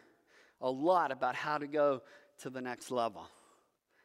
a 0.62 0.70
lot 0.70 1.12
about 1.12 1.34
how 1.34 1.58
to 1.58 1.66
go 1.66 2.00
to 2.38 2.48
the 2.48 2.62
next 2.62 2.90
level. 2.90 3.28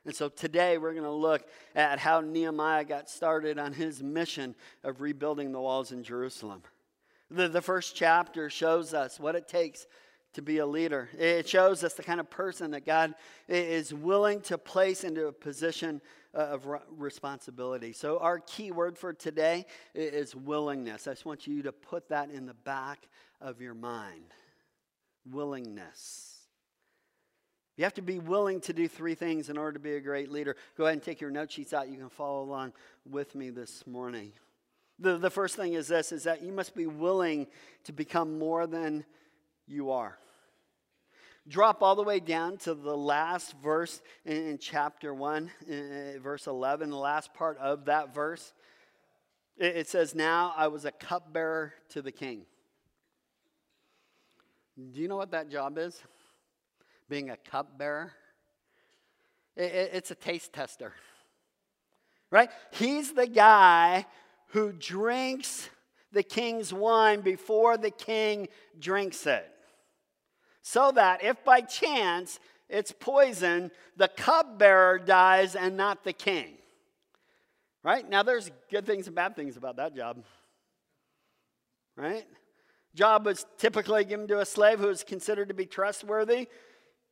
And 0.06 0.16
so 0.16 0.28
today 0.28 0.78
we're 0.78 0.92
going 0.92 1.04
to 1.04 1.12
look 1.12 1.48
at 1.76 2.00
how 2.00 2.20
Nehemiah 2.22 2.84
got 2.84 3.10
started 3.10 3.58
on 3.58 3.74
his 3.74 4.04
mission 4.04 4.56
of 4.84 5.00
rebuilding 5.02 5.52
the 5.52 5.62
walls 5.62 5.92
in 5.92 6.04
Jerusalem. 6.04 6.64
The, 7.32 7.48
the 7.48 7.62
first 7.62 7.96
chapter 7.96 8.50
shows 8.50 8.94
us 8.94 9.20
what 9.20 9.36
it 9.36 9.48
takes 9.48 9.88
to 10.34 10.42
be 10.42 10.58
a 10.58 10.66
leader. 10.66 11.10
It 11.18 11.48
shows 11.48 11.84
us 11.84 11.94
the 11.94 12.04
kind 12.04 12.20
of 12.20 12.30
person 12.30 12.72
that 12.72 12.86
God 12.86 13.14
is 13.48 13.94
willing 13.94 14.42
to 14.42 14.58
place 14.58 15.04
into 15.04 15.28
a 15.28 15.32
position 15.32 16.02
uh, 16.36 16.40
of 16.40 16.68
responsibility. 16.98 17.94
So, 17.94 18.18
our 18.18 18.40
key 18.40 18.72
word 18.72 18.98
for 18.98 19.14
today 19.14 19.66
is 19.94 20.36
willingness. 20.36 21.08
I 21.08 21.12
just 21.12 21.26
want 21.26 21.46
you 21.46 21.62
to 21.64 21.72
put 21.72 22.10
that 22.10 22.32
in 22.32 22.48
the 22.48 22.56
back 22.56 23.08
of 23.40 23.62
your 23.62 23.76
mind. 23.76 24.34
Willingness. 25.32 26.33
You 27.76 27.84
have 27.86 27.94
to 27.96 28.02
be 28.02 28.20
willing 28.20 28.62
to 28.62 28.74
do 28.74 28.88
three 28.88 29.16
things 29.16 29.50
in 29.50 29.58
order 29.58 29.74
to 29.74 29.80
be 29.80 29.96
a 29.96 30.00
great 30.00 30.32
leader. 30.32 30.56
Go 30.78 30.86
ahead 30.86 30.94
and 30.94 31.04
take 31.04 31.20
your 31.20 31.32
note 31.32 31.52
sheets 31.52 31.74
out. 31.74 31.90
You 31.90 31.98
can 31.98 32.10
follow 32.10 32.44
along 32.44 32.74
with 33.10 33.34
me 33.34 33.50
this 33.50 33.88
morning. 33.88 34.32
The, 35.00 35.18
the 35.18 35.32
first 35.32 35.56
thing 35.56 35.74
is 35.74 35.88
this 35.88 36.12
is 36.12 36.24
that 36.24 36.44
you 36.44 36.52
must 36.52 36.76
be 36.76 36.86
willing 36.86 37.48
to 37.86 37.94
become 37.94 38.38
more 38.38 38.68
than 38.68 39.06
you 39.68 39.90
are. 39.90 40.18
Drop 41.48 41.82
all 41.82 41.96
the 41.96 42.04
way 42.04 42.20
down 42.20 42.58
to 42.58 42.74
the 42.74 42.96
last 42.96 43.56
verse 43.62 44.02
in, 44.24 44.38
in 44.48 44.58
chapter 44.60 45.14
1, 45.14 45.52
in, 45.68 46.20
verse 46.22 46.48
11, 46.48 46.90
the 46.90 46.96
last 46.96 47.34
part 47.34 47.58
of 47.58 47.86
that 47.86 48.14
verse. 48.14 48.54
It, 49.58 49.78
it 49.78 49.88
says, 49.90 50.14
Now 50.14 50.54
I 50.56 50.68
was 50.68 50.86
a 50.86 50.92
cupbearer 50.92 51.74
to 51.90 52.02
the 52.02 52.12
king. 52.12 52.46
Do 54.78 55.02
you 55.02 55.08
know 55.08 55.18
what 55.18 55.32
that 55.32 55.50
job 55.50 55.78
is? 55.78 56.02
Being 57.14 57.30
a 57.30 57.38
cupbearer. 57.38 58.12
It's 59.56 60.10
a 60.10 60.16
taste 60.16 60.52
tester, 60.52 60.94
right? 62.32 62.50
He's 62.72 63.12
the 63.12 63.28
guy 63.28 64.08
who 64.48 64.72
drinks 64.72 65.70
the 66.12 66.24
king's 66.24 66.74
wine 66.74 67.22
before 67.22 67.78
the 67.78 67.92
king 67.92 68.48
drinks 68.80 69.28
it. 69.28 69.48
So 70.64 70.92
that 70.94 71.24
if 71.24 71.44
by 71.44 71.62
chance 71.62 72.40
it's 72.68 72.92
poison, 72.92 73.70
the 73.96 74.08
cupbearer 74.08 74.98
dies 74.98 75.56
and 75.56 75.78
not 75.78 76.04
the 76.04 76.14
king. 76.14 76.54
Right? 77.84 78.10
Now, 78.10 78.24
there's 78.24 78.50
good 78.72 78.88
things 78.88 79.06
and 79.06 79.16
bad 79.16 79.36
things 79.36 79.56
about 79.56 79.76
that 79.76 79.96
job. 79.96 80.24
Right? 81.96 82.26
Job 82.96 83.28
was 83.28 83.46
typically 83.60 84.04
given 84.04 84.28
to 84.30 84.40
a 84.40 84.46
slave 84.46 84.80
who 84.80 84.88
was 84.88 85.04
considered 85.04 85.50
to 85.50 85.54
be 85.54 85.68
trustworthy. 85.68 86.48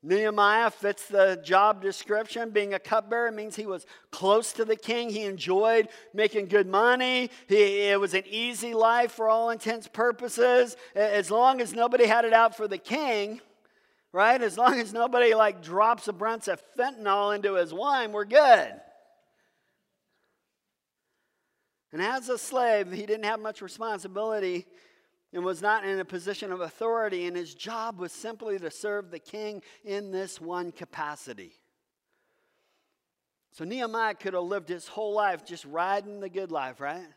Nehemiah 0.03 0.71
fits 0.71 1.07
the 1.07 1.39
job 1.43 1.81
description. 1.81 2.49
Being 2.49 2.73
a 2.73 2.79
cupbearer 2.79 3.31
means 3.31 3.55
he 3.55 3.67
was 3.67 3.85
close 4.09 4.51
to 4.53 4.65
the 4.65 4.75
king. 4.75 5.11
He 5.11 5.23
enjoyed 5.23 5.89
making 6.13 6.47
good 6.47 6.67
money. 6.67 7.29
He, 7.47 7.89
it 7.89 7.99
was 7.99 8.15
an 8.15 8.23
easy 8.27 8.73
life 8.73 9.11
for 9.11 9.29
all 9.29 9.51
intents 9.51 9.87
purposes. 9.87 10.75
As 10.95 11.29
long 11.29 11.61
as 11.61 11.73
nobody 11.73 12.05
had 12.05 12.25
it 12.25 12.33
out 12.33 12.57
for 12.57 12.67
the 12.67 12.79
king, 12.79 13.41
right? 14.11 14.41
As 14.41 14.57
long 14.57 14.79
as 14.79 14.91
nobody 14.91 15.35
like 15.35 15.61
drops 15.61 16.07
a 16.07 16.13
bunch 16.13 16.47
of 16.47 16.61
fentanyl 16.75 17.35
into 17.35 17.53
his 17.53 17.71
wine, 17.71 18.11
we're 18.11 18.25
good. 18.25 18.73
And 21.93 22.01
as 22.01 22.27
a 22.29 22.39
slave, 22.39 22.91
he 22.91 23.05
didn't 23.05 23.25
have 23.25 23.39
much 23.39 23.61
responsibility 23.61 24.65
and 25.33 25.45
was 25.45 25.61
not 25.61 25.85
in 25.85 25.99
a 25.99 26.05
position 26.05 26.51
of 26.51 26.61
authority, 26.61 27.25
and 27.25 27.35
his 27.35 27.55
job 27.55 27.99
was 27.99 28.11
simply 28.11 28.59
to 28.59 28.69
serve 28.69 29.11
the 29.11 29.19
king 29.19 29.61
in 29.83 30.11
this 30.11 30.41
one 30.41 30.71
capacity. 30.71 31.53
So 33.53 33.65
Nehemiah 33.65 34.15
could 34.15 34.33
have 34.33 34.43
lived 34.43 34.69
his 34.69 34.87
whole 34.87 35.13
life 35.13 35.45
just 35.45 35.65
riding 35.65 36.19
the 36.19 36.29
good 36.29 36.51
life, 36.51 36.79
right? 36.79 37.07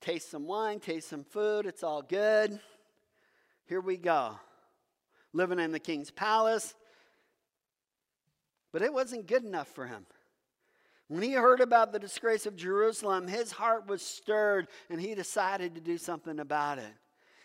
Taste 0.00 0.30
some 0.30 0.46
wine, 0.46 0.80
taste 0.80 1.08
some 1.08 1.24
food, 1.24 1.66
it's 1.66 1.82
all 1.82 2.02
good. 2.02 2.58
Here 3.66 3.80
we 3.80 3.96
go. 3.96 4.38
Living 5.32 5.58
in 5.58 5.72
the 5.72 5.78
king's 5.78 6.10
palace. 6.10 6.74
But 8.72 8.82
it 8.82 8.92
wasn't 8.92 9.26
good 9.26 9.44
enough 9.44 9.68
for 9.68 9.86
him. 9.86 10.06
When 11.08 11.22
he 11.22 11.32
heard 11.32 11.60
about 11.60 11.92
the 11.92 11.98
disgrace 11.98 12.46
of 12.46 12.56
Jerusalem, 12.56 13.28
his 13.28 13.52
heart 13.52 13.86
was 13.86 14.00
stirred 14.00 14.68
and 14.88 15.00
he 15.00 15.14
decided 15.14 15.74
to 15.74 15.80
do 15.80 15.98
something 15.98 16.40
about 16.40 16.78
it. 16.78 16.92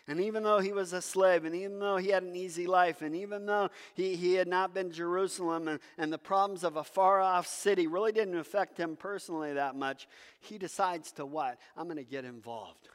And 0.08 0.22
even 0.22 0.42
though 0.42 0.58
he 0.58 0.72
was 0.72 0.94
a 0.94 1.02
slave, 1.02 1.44
and 1.44 1.54
even 1.54 1.78
though 1.78 1.98
he 1.98 2.08
had 2.08 2.22
an 2.22 2.34
easy 2.34 2.66
life, 2.66 3.02
and 3.02 3.14
even 3.14 3.44
though 3.44 3.68
he, 3.94 4.16
he 4.16 4.34
had 4.34 4.48
not 4.48 4.72
been 4.72 4.90
Jerusalem, 4.90 5.68
and, 5.68 5.80
and 5.98 6.10
the 6.10 6.18
problems 6.18 6.64
of 6.64 6.76
a 6.76 6.82
far 6.82 7.20
off 7.20 7.46
city 7.46 7.86
really 7.86 8.10
didn't 8.10 8.38
affect 8.38 8.78
him 8.78 8.96
personally 8.96 9.52
that 9.52 9.76
much, 9.76 10.08
he 10.40 10.56
decides 10.56 11.12
to 11.12 11.26
what? 11.26 11.58
I'm 11.76 11.84
going 11.84 11.98
to 11.98 12.04
get 12.04 12.24
involved. 12.24 12.88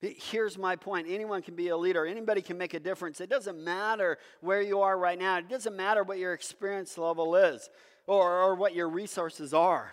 Here's 0.00 0.58
my 0.58 0.74
point 0.74 1.06
anyone 1.08 1.42
can 1.42 1.54
be 1.54 1.68
a 1.68 1.76
leader, 1.76 2.04
anybody 2.06 2.42
can 2.42 2.58
make 2.58 2.74
a 2.74 2.80
difference. 2.80 3.20
It 3.20 3.30
doesn't 3.30 3.62
matter 3.62 4.18
where 4.40 4.62
you 4.62 4.80
are 4.80 4.98
right 4.98 5.18
now, 5.18 5.38
it 5.38 5.48
doesn't 5.48 5.76
matter 5.76 6.02
what 6.02 6.18
your 6.18 6.34
experience 6.34 6.98
level 6.98 7.36
is 7.36 7.70
or, 8.06 8.42
or 8.42 8.54
what 8.56 8.74
your 8.74 8.88
resources 8.88 9.54
are. 9.54 9.92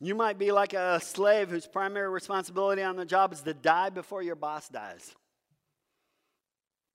You 0.00 0.14
might 0.14 0.38
be 0.38 0.52
like 0.52 0.74
a 0.74 1.00
slave 1.00 1.50
whose 1.50 1.66
primary 1.66 2.08
responsibility 2.08 2.82
on 2.82 2.96
the 2.96 3.04
job 3.04 3.32
is 3.32 3.42
to 3.42 3.54
die 3.54 3.90
before 3.90 4.22
your 4.22 4.36
boss 4.36 4.68
dies. 4.68 5.14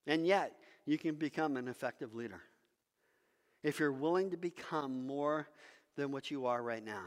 And 0.05 0.25
yet, 0.25 0.53
you 0.85 0.97
can 0.97 1.15
become 1.15 1.57
an 1.57 1.67
effective 1.67 2.15
leader 2.15 2.41
if 3.63 3.79
you're 3.79 3.91
willing 3.91 4.31
to 4.31 4.37
become 4.37 5.05
more 5.05 5.47
than 5.95 6.11
what 6.11 6.31
you 6.31 6.45
are 6.45 6.61
right 6.61 6.83
now. 6.83 7.03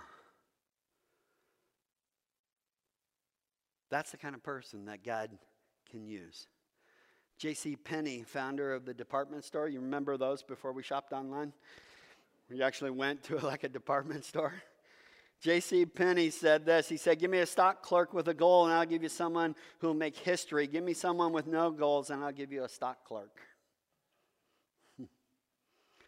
That's 3.91 4.11
the 4.11 4.17
kind 4.17 4.35
of 4.35 4.43
person 4.43 4.87
that 4.87 5.05
God 5.05 5.31
can 5.91 6.07
use. 6.07 6.47
J.C. 7.39 7.77
Penney, 7.77 8.23
founder 8.23 8.73
of 8.73 8.85
the 8.85 8.95
department 8.95 9.45
store, 9.45 9.69
you 9.69 9.81
remember 9.81 10.17
those 10.17 10.43
before 10.43 10.73
we 10.73 10.83
shopped 10.83 11.13
online? 11.13 11.53
We 12.49 12.63
actually 12.63 12.91
went 12.91 13.25
to 13.25 13.37
like 13.45 13.65
a 13.65 13.69
department 13.69 14.25
store. 14.25 14.55
J.C. 15.43 15.87
Penney 15.87 16.31
said 16.31 16.65
this. 16.65 16.89
He 16.89 16.97
said, 16.97 17.19
Give 17.19 17.29
me 17.29 17.39
a 17.39 17.47
stock 17.47 17.83
clerk 17.83 18.15
with 18.15 18.29
a 18.29 18.35
goal, 18.35 18.67
and 18.67 18.73
I'll 18.73 18.87
give 18.87 19.03
you 19.03 19.09
someone 19.09 19.57
who 19.81 19.89
will 19.89 19.95
make 19.95 20.17
history. 20.17 20.69
Give 20.69 20.85
me 20.85 20.95
someone 20.95 21.33
with 21.33 21.49
no 21.49 21.73
goals, 21.73 22.11
and 22.11 22.23
I'll 22.23 22.31
give 22.31 22.53
you 22.53 22.63
a 22.63 22.69
stock 22.69 23.05
clerk. 23.05 23.41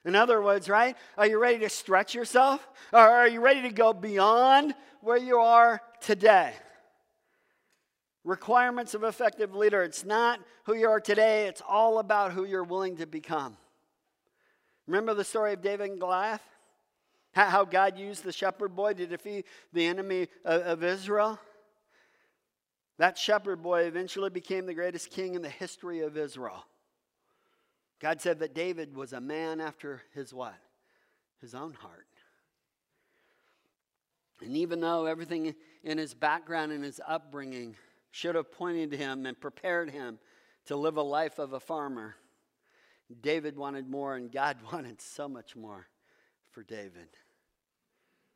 In 0.04 0.14
other 0.14 0.40
words, 0.40 0.68
right? 0.68 0.96
Are 1.18 1.26
you 1.26 1.40
ready 1.40 1.58
to 1.58 1.68
stretch 1.68 2.14
yourself? 2.14 2.64
Or 2.92 3.00
are 3.00 3.26
you 3.26 3.40
ready 3.40 3.62
to 3.62 3.70
go 3.70 3.92
beyond 3.92 4.72
where 5.00 5.18
you 5.18 5.38
are 5.38 5.82
today? 6.00 6.52
Requirements 8.22 8.94
of 8.94 9.02
effective 9.02 9.52
leader. 9.52 9.82
It's 9.82 10.04
not 10.04 10.38
who 10.66 10.76
you 10.76 10.88
are 10.88 11.00
today, 11.00 11.48
it's 11.48 11.62
all 11.68 11.98
about 11.98 12.32
who 12.32 12.44
you're 12.44 12.62
willing 12.62 12.98
to 12.98 13.06
become. 13.06 13.56
Remember 14.86 15.12
the 15.12 15.24
story 15.24 15.54
of 15.54 15.60
David 15.60 15.90
and 15.90 15.98
Goliath? 15.98 16.40
How 17.34 17.64
God 17.64 17.98
used 17.98 18.22
the 18.22 18.32
shepherd 18.32 18.76
boy 18.76 18.94
to 18.94 19.06
defeat 19.06 19.46
the 19.72 19.84
enemy 19.86 20.28
of 20.44 20.84
Israel? 20.84 21.38
That 22.98 23.18
shepherd 23.18 23.60
boy 23.60 23.82
eventually 23.82 24.30
became 24.30 24.66
the 24.66 24.74
greatest 24.74 25.10
king 25.10 25.34
in 25.34 25.42
the 25.42 25.48
history 25.48 26.00
of 26.00 26.16
Israel. 26.16 26.64
God 28.00 28.20
said 28.20 28.38
that 28.38 28.54
David 28.54 28.94
was 28.96 29.12
a 29.12 29.20
man 29.20 29.60
after 29.60 30.02
his 30.12 30.32
what? 30.32 30.54
His 31.40 31.54
own 31.54 31.74
heart. 31.74 32.06
And 34.40 34.56
even 34.56 34.80
though 34.80 35.06
everything 35.06 35.54
in 35.82 35.98
his 35.98 36.14
background 36.14 36.70
and 36.70 36.84
his 36.84 37.00
upbringing 37.06 37.76
should 38.12 38.36
have 38.36 38.52
pointed 38.52 38.92
him 38.92 39.26
and 39.26 39.40
prepared 39.40 39.90
him 39.90 40.18
to 40.66 40.76
live 40.76 40.96
a 40.96 41.02
life 41.02 41.38
of 41.38 41.52
a 41.52 41.60
farmer, 41.60 42.14
David 43.20 43.56
wanted 43.56 43.88
more, 43.88 44.14
and 44.14 44.30
God 44.30 44.58
wanted 44.72 45.00
so 45.00 45.28
much 45.28 45.56
more 45.56 45.88
for 46.52 46.62
David. 46.62 47.08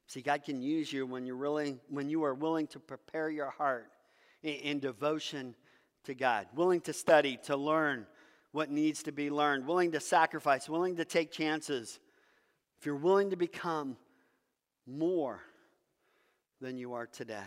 See, 0.09 0.23
God 0.23 0.43
can 0.43 0.63
use 0.63 0.91
you 0.91 1.07
when 1.07 1.27
you're 1.27 1.37
really, 1.37 1.77
when 1.91 2.09
you 2.09 2.25
are 2.25 2.35
willing 2.35 2.67
to 2.69 2.81
prepare 2.81 3.29
your 3.29 3.51
heart 3.51 3.91
in, 4.43 4.55
in 4.55 4.81
devotion 4.81 5.55
to 6.05 6.15
God, 6.15 6.47
willing 6.55 6.81
to 6.83 6.95
study, 6.95 7.39
to 7.45 7.57
learn 7.57 8.07
what 8.53 8.71
needs 8.71 9.03
to 9.03 9.13
be 9.13 9.31
learned, 9.31 9.67
willing 9.67 9.93
to 9.93 10.01
sacrifice, 10.01 10.67
willing 10.67 10.97
to 10.97 11.05
take 11.05 11.31
chances. 11.31 12.01
If 12.81 12.87
you're 12.87 12.97
willing 12.97 13.31
to 13.31 13.37
become 13.37 13.99
more 14.87 15.43
than 16.63 16.79
you 16.79 16.95
are 16.95 17.07
today. 17.07 17.45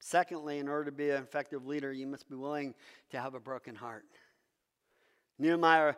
Secondly, 0.00 0.58
in 0.58 0.68
order 0.68 0.86
to 0.86 0.92
be 0.92 1.10
an 1.10 1.22
effective 1.22 1.66
leader, 1.66 1.92
you 1.92 2.08
must 2.08 2.28
be 2.28 2.34
willing 2.34 2.74
to 3.10 3.20
have 3.20 3.34
a 3.34 3.40
broken 3.40 3.76
heart. 3.76 4.04
Nehemiah, 5.38 5.94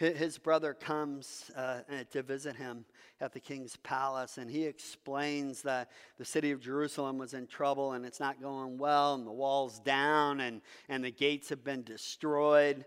his 0.00 0.38
brother, 0.38 0.72
comes 0.72 1.50
uh, 1.54 1.80
to 2.10 2.22
visit 2.22 2.56
him 2.56 2.86
at 3.20 3.34
the 3.34 3.40
king's 3.40 3.76
palace, 3.76 4.38
and 4.38 4.50
he 4.50 4.64
explains 4.64 5.60
that 5.62 5.90
the 6.16 6.24
city 6.24 6.52
of 6.52 6.60
Jerusalem 6.60 7.18
was 7.18 7.34
in 7.34 7.46
trouble 7.46 7.92
and 7.92 8.06
it's 8.06 8.18
not 8.18 8.40
going 8.40 8.78
well, 8.78 9.14
and 9.14 9.26
the 9.26 9.32
wall's 9.32 9.78
down, 9.80 10.40
and, 10.40 10.62
and 10.88 11.04
the 11.04 11.10
gates 11.10 11.50
have 11.50 11.62
been 11.62 11.82
destroyed. 11.82 12.86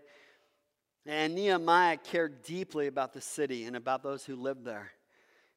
And 1.06 1.36
Nehemiah 1.36 1.98
cared 1.98 2.42
deeply 2.42 2.88
about 2.88 3.12
the 3.12 3.20
city 3.20 3.64
and 3.64 3.76
about 3.76 4.02
those 4.02 4.24
who 4.24 4.34
lived 4.34 4.64
there. 4.64 4.90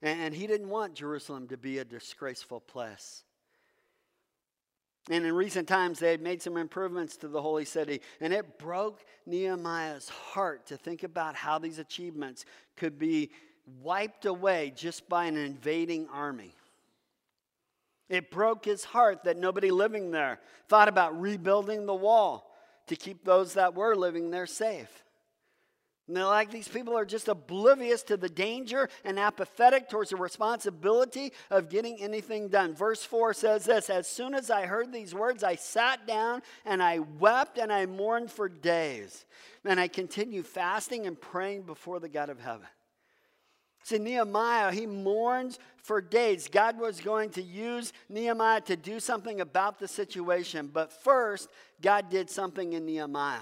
And, 0.03 0.21
and 0.21 0.35
he 0.35 0.45
didn't 0.45 0.69
want 0.69 0.93
Jerusalem 0.93 1.47
to 1.47 1.57
be 1.57 1.79
a 1.79 1.85
disgraceful 1.85 2.59
place. 2.59 3.23
And 5.09 5.25
in 5.25 5.33
recent 5.33 5.67
times, 5.67 5.99
they 5.99 6.11
had 6.11 6.21
made 6.21 6.41
some 6.41 6.57
improvements 6.57 7.15
to 7.17 7.27
the 7.27 7.41
holy 7.41 7.63
city, 7.65 8.01
and 8.19 8.33
it 8.33 8.59
broke 8.59 9.05
Nehemiah's 9.25 10.09
heart 10.09 10.65
to 10.67 10.77
think 10.77 11.03
about 11.03 11.35
how 11.35 11.59
these 11.59 11.79
achievements 11.79 12.45
could 12.75 12.99
be 12.99 13.31
wiped 13.81 14.25
away 14.25 14.73
just 14.75 15.07
by 15.07 15.25
an 15.25 15.37
invading 15.37 16.07
army. 16.11 16.53
It 18.09 18.31
broke 18.31 18.65
his 18.65 18.83
heart 18.83 19.23
that 19.23 19.37
nobody 19.37 19.71
living 19.71 20.11
there 20.11 20.39
thought 20.67 20.87
about 20.87 21.19
rebuilding 21.19 21.85
the 21.85 21.95
wall 21.95 22.55
to 22.87 22.95
keep 22.95 23.23
those 23.23 23.53
that 23.53 23.75
were 23.75 23.95
living 23.95 24.31
there 24.31 24.45
safe. 24.45 25.03
And 26.07 26.15
they're 26.15 26.25
like, 26.25 26.51
these 26.51 26.69
people 26.69 26.97
are 26.97 27.05
just 27.05 27.27
oblivious 27.27 28.01
to 28.03 28.15
the 28.15 28.29
danger 28.29 28.89
and 29.03 29.19
apathetic 29.19 29.89
towards 29.89 30.11
the 30.11 30.15
responsibility 30.15 31.33
of 31.49 31.69
getting 31.69 32.01
anything 32.01 32.47
done. 32.47 32.73
Verse 32.73 33.03
4 33.03 33.33
says 33.33 33.65
this 33.65 33.89
As 33.89 34.07
soon 34.07 34.33
as 34.33 34.49
I 34.49 34.65
heard 34.65 34.93
these 34.93 35.13
words, 35.13 35.43
I 35.43 35.55
sat 35.55 36.07
down 36.07 36.43
and 36.65 36.81
I 36.81 36.99
wept 36.99 37.57
and 37.57 37.73
I 37.73 37.85
mourned 37.85 38.31
for 38.31 38.47
days. 38.47 39.25
And 39.65 39.81
I 39.81 39.89
continued 39.89 40.45
fasting 40.45 41.07
and 41.07 41.19
praying 41.19 41.63
before 41.63 41.99
the 41.99 42.07
God 42.07 42.29
of 42.29 42.39
heaven. 42.39 42.67
See, 43.83 43.97
Nehemiah, 43.97 44.71
he 44.71 44.85
mourns 44.85 45.59
for 45.81 46.01
days. 46.01 46.47
God 46.49 46.79
was 46.79 46.99
going 47.01 47.31
to 47.31 47.41
use 47.41 47.93
Nehemiah 48.09 48.61
to 48.61 48.75
do 48.75 48.99
something 48.99 49.41
about 49.41 49.79
the 49.79 49.87
situation. 49.87 50.69
But 50.71 50.91
first, 50.91 51.49
God 51.81 52.09
did 52.09 52.29
something 52.29 52.73
in 52.73 52.85
Nehemiah. 52.85 53.39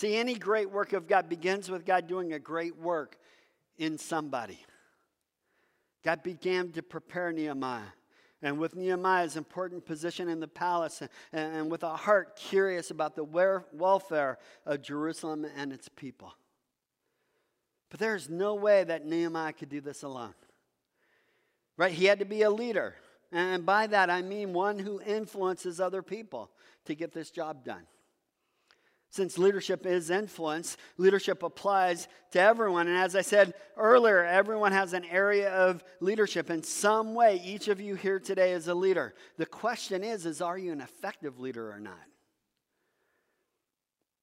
See, 0.00 0.16
any 0.16 0.32
great 0.32 0.70
work 0.70 0.94
of 0.94 1.06
God 1.06 1.28
begins 1.28 1.70
with 1.70 1.84
God 1.84 2.06
doing 2.06 2.32
a 2.32 2.38
great 2.38 2.74
work 2.78 3.18
in 3.76 3.98
somebody. 3.98 4.58
God 6.02 6.22
began 6.22 6.72
to 6.72 6.82
prepare 6.82 7.32
Nehemiah. 7.32 7.82
And 8.40 8.58
with 8.58 8.74
Nehemiah's 8.74 9.36
important 9.36 9.84
position 9.84 10.30
in 10.30 10.40
the 10.40 10.48
palace, 10.48 11.02
and, 11.02 11.10
and 11.54 11.70
with 11.70 11.82
a 11.82 11.96
heart 11.96 12.34
curious 12.34 12.90
about 12.90 13.14
the 13.14 13.24
welfare 13.74 14.38
of 14.64 14.80
Jerusalem 14.80 15.46
and 15.54 15.70
its 15.70 15.90
people. 15.90 16.32
But 17.90 18.00
there's 18.00 18.30
no 18.30 18.54
way 18.54 18.84
that 18.84 19.04
Nehemiah 19.04 19.52
could 19.52 19.68
do 19.68 19.82
this 19.82 20.02
alone. 20.02 20.32
Right? 21.76 21.92
He 21.92 22.06
had 22.06 22.20
to 22.20 22.24
be 22.24 22.40
a 22.40 22.50
leader. 22.50 22.94
And 23.32 23.66
by 23.66 23.86
that, 23.88 24.08
I 24.08 24.22
mean 24.22 24.54
one 24.54 24.78
who 24.78 24.98
influences 25.02 25.78
other 25.78 26.00
people 26.00 26.50
to 26.86 26.94
get 26.94 27.12
this 27.12 27.30
job 27.30 27.66
done. 27.66 27.82
Since 29.12 29.38
leadership 29.38 29.86
is 29.86 30.08
influence, 30.08 30.76
leadership 30.96 31.42
applies 31.42 32.06
to 32.30 32.40
everyone. 32.40 32.86
And 32.86 32.96
as 32.96 33.16
I 33.16 33.22
said 33.22 33.54
earlier, 33.76 34.24
everyone 34.24 34.70
has 34.70 34.92
an 34.92 35.04
area 35.04 35.50
of 35.50 35.82
leadership. 35.98 36.48
In 36.48 36.62
some 36.62 37.14
way, 37.14 37.42
each 37.44 37.66
of 37.66 37.80
you 37.80 37.96
here 37.96 38.20
today 38.20 38.52
is 38.52 38.68
a 38.68 38.74
leader. 38.74 39.14
The 39.36 39.46
question 39.46 40.04
is, 40.04 40.26
is 40.26 40.40
are 40.40 40.56
you 40.56 40.70
an 40.70 40.80
effective 40.80 41.40
leader 41.40 41.72
or 41.72 41.80
not? 41.80 41.98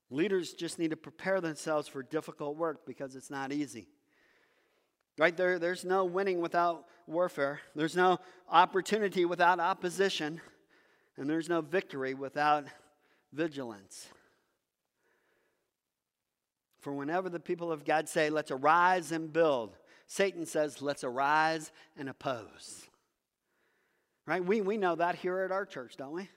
Leaders 0.10 0.54
just 0.54 0.80
need 0.80 0.92
to 0.92 0.98
prepare 0.98 1.42
themselves 1.42 1.90
for 1.90 2.02
difficult 2.02 2.56
work 2.56 2.86
because 2.86 3.18
it's 3.18 3.30
not 3.30 3.52
easy. 3.52 3.90
Right? 5.18 5.36
There, 5.36 5.60
there's 5.60 5.84
no 5.84 6.06
winning 6.06 6.40
without 6.40 6.86
warfare. 7.08 7.60
There's 7.76 7.96
no 7.98 8.20
opportunity 8.50 9.26
without 9.26 9.60
opposition. 9.60 10.40
And 11.18 11.30
there's 11.30 11.50
no 11.50 11.60
victory 11.60 12.14
without 12.14 12.66
vigilance. 13.34 14.08
For 16.80 16.94
whenever 16.94 17.30
the 17.30 17.40
people 17.40 17.72
of 17.72 17.86
God 17.86 18.08
say, 18.08 18.30
let's 18.30 18.52
arise 18.52 19.12
and 19.12 19.32
build, 19.32 19.76
Satan 20.06 20.46
says, 20.46 20.82
let's 20.82 21.04
arise 21.04 21.72
and 21.98 22.08
oppose. 22.08 22.86
Right? 24.26 24.44
We, 24.44 24.62
we 24.62 24.78
know 24.78 24.96
that 24.96 25.16
here 25.16 25.40
at 25.40 25.52
our 25.52 25.66
church, 25.66 25.98
don't 25.98 26.14
we? 26.14 26.30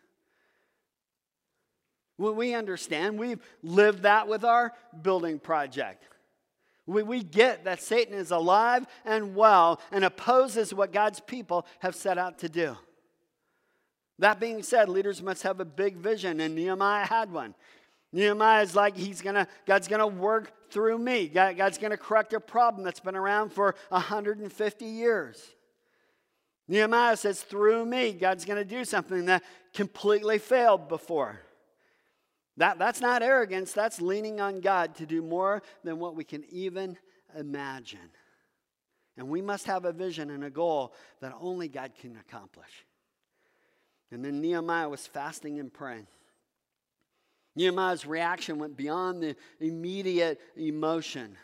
Well, 2.18 2.34
we 2.34 2.54
understand. 2.54 3.18
We've 3.18 3.40
lived 3.62 4.02
that 4.02 4.28
with 4.28 4.44
our 4.44 4.72
building 5.02 5.38
project. 5.38 6.04
We, 6.86 7.02
we 7.02 7.22
get 7.22 7.64
that 7.64 7.82
Satan 7.82 8.14
is 8.14 8.30
alive 8.30 8.86
and 9.04 9.34
well 9.34 9.80
and 9.90 10.04
opposes 10.04 10.74
what 10.74 10.92
God's 10.92 11.20
people 11.20 11.66
have 11.78 11.94
set 11.94 12.18
out 12.18 12.38
to 12.40 12.48
do. 12.48 12.76
That 14.18 14.38
being 14.38 14.62
said, 14.62 14.90
leaders 14.90 15.22
must 15.22 15.44
have 15.44 15.60
a 15.60 15.64
big 15.64 15.96
vision, 15.96 16.40
and 16.40 16.54
Nehemiah 16.54 17.06
had 17.06 17.32
one. 17.32 17.54
Nehemiah 18.12 18.62
is 18.62 18.74
like, 18.74 18.96
he's 18.96 19.22
gonna, 19.22 19.46
God's 19.66 19.86
gonna 19.86 20.06
work 20.06 20.70
through 20.70 20.98
me. 20.98 21.28
God, 21.28 21.56
God's 21.56 21.78
gonna 21.78 21.96
correct 21.96 22.32
a 22.32 22.40
problem 22.40 22.84
that's 22.84 23.00
been 23.00 23.16
around 23.16 23.52
for 23.52 23.74
150 23.90 24.84
years. 24.84 25.42
Nehemiah 26.66 27.16
says, 27.16 27.42
through 27.42 27.84
me, 27.84 28.12
God's 28.12 28.44
gonna 28.44 28.64
do 28.64 28.84
something 28.84 29.26
that 29.26 29.42
completely 29.74 30.38
failed 30.38 30.88
before. 30.88 31.40
That, 32.56 32.78
that's 32.78 33.00
not 33.00 33.22
arrogance, 33.22 33.72
that's 33.72 34.00
leaning 34.00 34.40
on 34.40 34.60
God 34.60 34.96
to 34.96 35.06
do 35.06 35.22
more 35.22 35.62
than 35.84 35.98
what 35.98 36.16
we 36.16 36.24
can 36.24 36.44
even 36.50 36.98
imagine. 37.38 38.10
And 39.16 39.28
we 39.28 39.40
must 39.40 39.66
have 39.66 39.84
a 39.84 39.92
vision 39.92 40.30
and 40.30 40.44
a 40.44 40.50
goal 40.50 40.94
that 41.20 41.34
only 41.40 41.68
God 41.68 41.92
can 42.00 42.16
accomplish. 42.16 42.86
And 44.10 44.24
then 44.24 44.40
Nehemiah 44.40 44.88
was 44.88 45.06
fasting 45.06 45.60
and 45.60 45.72
praying. 45.72 46.06
Nehemiah's 47.56 48.06
reaction 48.06 48.58
went 48.58 48.76
beyond 48.76 49.22
the 49.22 49.36
immediate 49.60 50.40
emotion. 50.56 51.36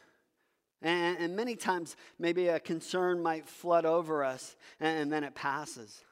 And, 0.83 1.19
and, 1.19 1.37
many 1.37 1.57
times, 1.57 1.97
maybe 2.19 2.49
a 2.49 2.61
concern 2.61 3.23
might 3.23 3.49
flood 3.49 3.87
over 3.87 4.23
us 4.23 4.57
and, 4.79 4.99
and 4.99 5.13
then 5.13 5.25
it 5.25 5.35
passes. 5.35 6.05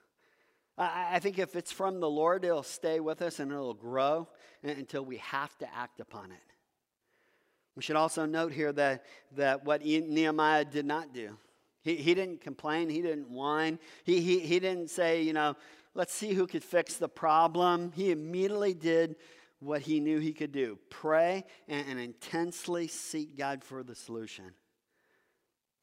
I, 0.77 1.11
I, 1.13 1.19
think 1.19 1.39
if 1.39 1.55
it's 1.55 1.71
from 1.71 2.01
the 2.01 2.09
Lord, 2.09 2.45
it'll 2.45 2.63
stay 2.63 2.99
with 2.99 3.21
us 3.23 3.41
and 3.41 3.53
it'll 3.53 3.75
grow 3.75 4.27
until 4.63 5.05
we 5.05 5.19
have 5.19 5.57
to 5.59 5.69
act 5.77 6.01
upon 6.01 6.33
it. 6.33 6.39
We 7.77 7.83
should 7.83 7.97
also 7.97 8.25
note 8.25 8.53
here 8.53 8.73
that, 8.73 9.05
that 9.33 9.65
what 9.65 9.85
Nehemiah 9.85 10.65
did 10.65 10.87
not 10.87 11.13
do. 11.13 11.37
He, 11.83 11.97
he 11.97 12.15
didn't 12.15 12.41
complain, 12.41 12.89
he 12.89 13.03
didn't 13.03 13.29
whine, 13.29 13.79
he, 14.05 14.21
he, 14.21 14.41
he 14.41 14.59
didn't 14.61 14.89
say, 14.89 15.23
you 15.23 15.35
know, 15.35 15.57
let's 15.95 16.15
see 16.15 16.33
who 16.33 16.47
could 16.47 16.65
fix 16.65 16.95
the 16.95 17.09
problem. 17.09 17.93
He 17.95 18.11
immediately 18.11 18.75
did 18.75 19.17
what 19.65 19.83
he 19.83 20.01
knew 20.01 20.19
he 20.19 20.33
could 20.33 20.53
do 20.53 20.79
pray 20.91 21.45
and, 21.69 21.89
and 21.89 21.99
intensely 21.99 22.87
seek 22.87 23.37
God 23.37 23.65
for 23.65 23.83
the 23.83 23.95
solution. 23.95 24.53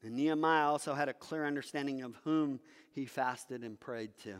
And 0.02 0.16
Nehemiah 0.16 0.66
also 0.66 0.94
had 0.94 1.08
a 1.08 1.14
clear 1.14 1.46
understanding 1.46 2.02
of 2.02 2.16
whom 2.24 2.60
he 2.90 3.06
fasted 3.06 3.62
and 3.62 3.78
prayed 3.78 4.10
to. 4.24 4.34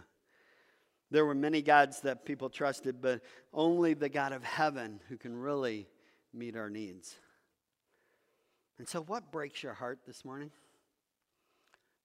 There 1.10 1.24
were 1.24 1.34
many 1.34 1.62
gods 1.62 2.00
that 2.00 2.24
people 2.24 2.48
trusted, 2.48 3.00
but 3.00 3.20
only 3.52 3.94
the 3.94 4.08
God 4.08 4.32
of 4.32 4.42
heaven 4.42 5.00
who 5.08 5.18
can 5.18 5.36
really 5.36 5.86
meet 6.32 6.56
our 6.56 6.70
needs. 6.70 7.14
And 8.78 8.88
so, 8.88 9.02
what 9.02 9.30
breaks 9.30 9.62
your 9.62 9.74
heart 9.74 10.00
this 10.06 10.24
morning? 10.24 10.50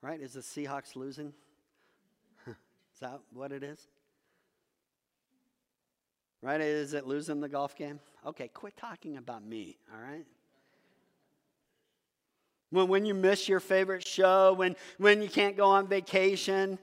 Right? 0.01 0.19
Is 0.19 0.33
the 0.33 0.41
Seahawks 0.41 0.95
losing? 0.95 1.33
is 2.47 2.99
that 2.99 3.21
what 3.31 3.51
it 3.51 3.63
is? 3.63 3.87
Right? 6.41 6.61
Is 6.61 6.93
it 6.93 7.07
losing 7.07 7.39
the 7.41 7.49
golf 7.49 7.75
game? 7.75 7.99
Okay, 8.25 8.47
quit 8.49 8.77
talking 8.77 9.17
about 9.17 9.43
me, 9.43 9.77
all 9.93 9.99
right? 9.99 10.25
When, 12.69 12.87
when 12.87 13.05
you 13.05 13.13
miss 13.13 13.47
your 13.47 13.59
favorite 13.59 14.05
show, 14.05 14.53
when, 14.53 14.75
when 14.97 15.21
you 15.21 15.29
can't 15.29 15.57
go 15.57 15.65
on 15.65 15.87
vacation. 15.87 16.77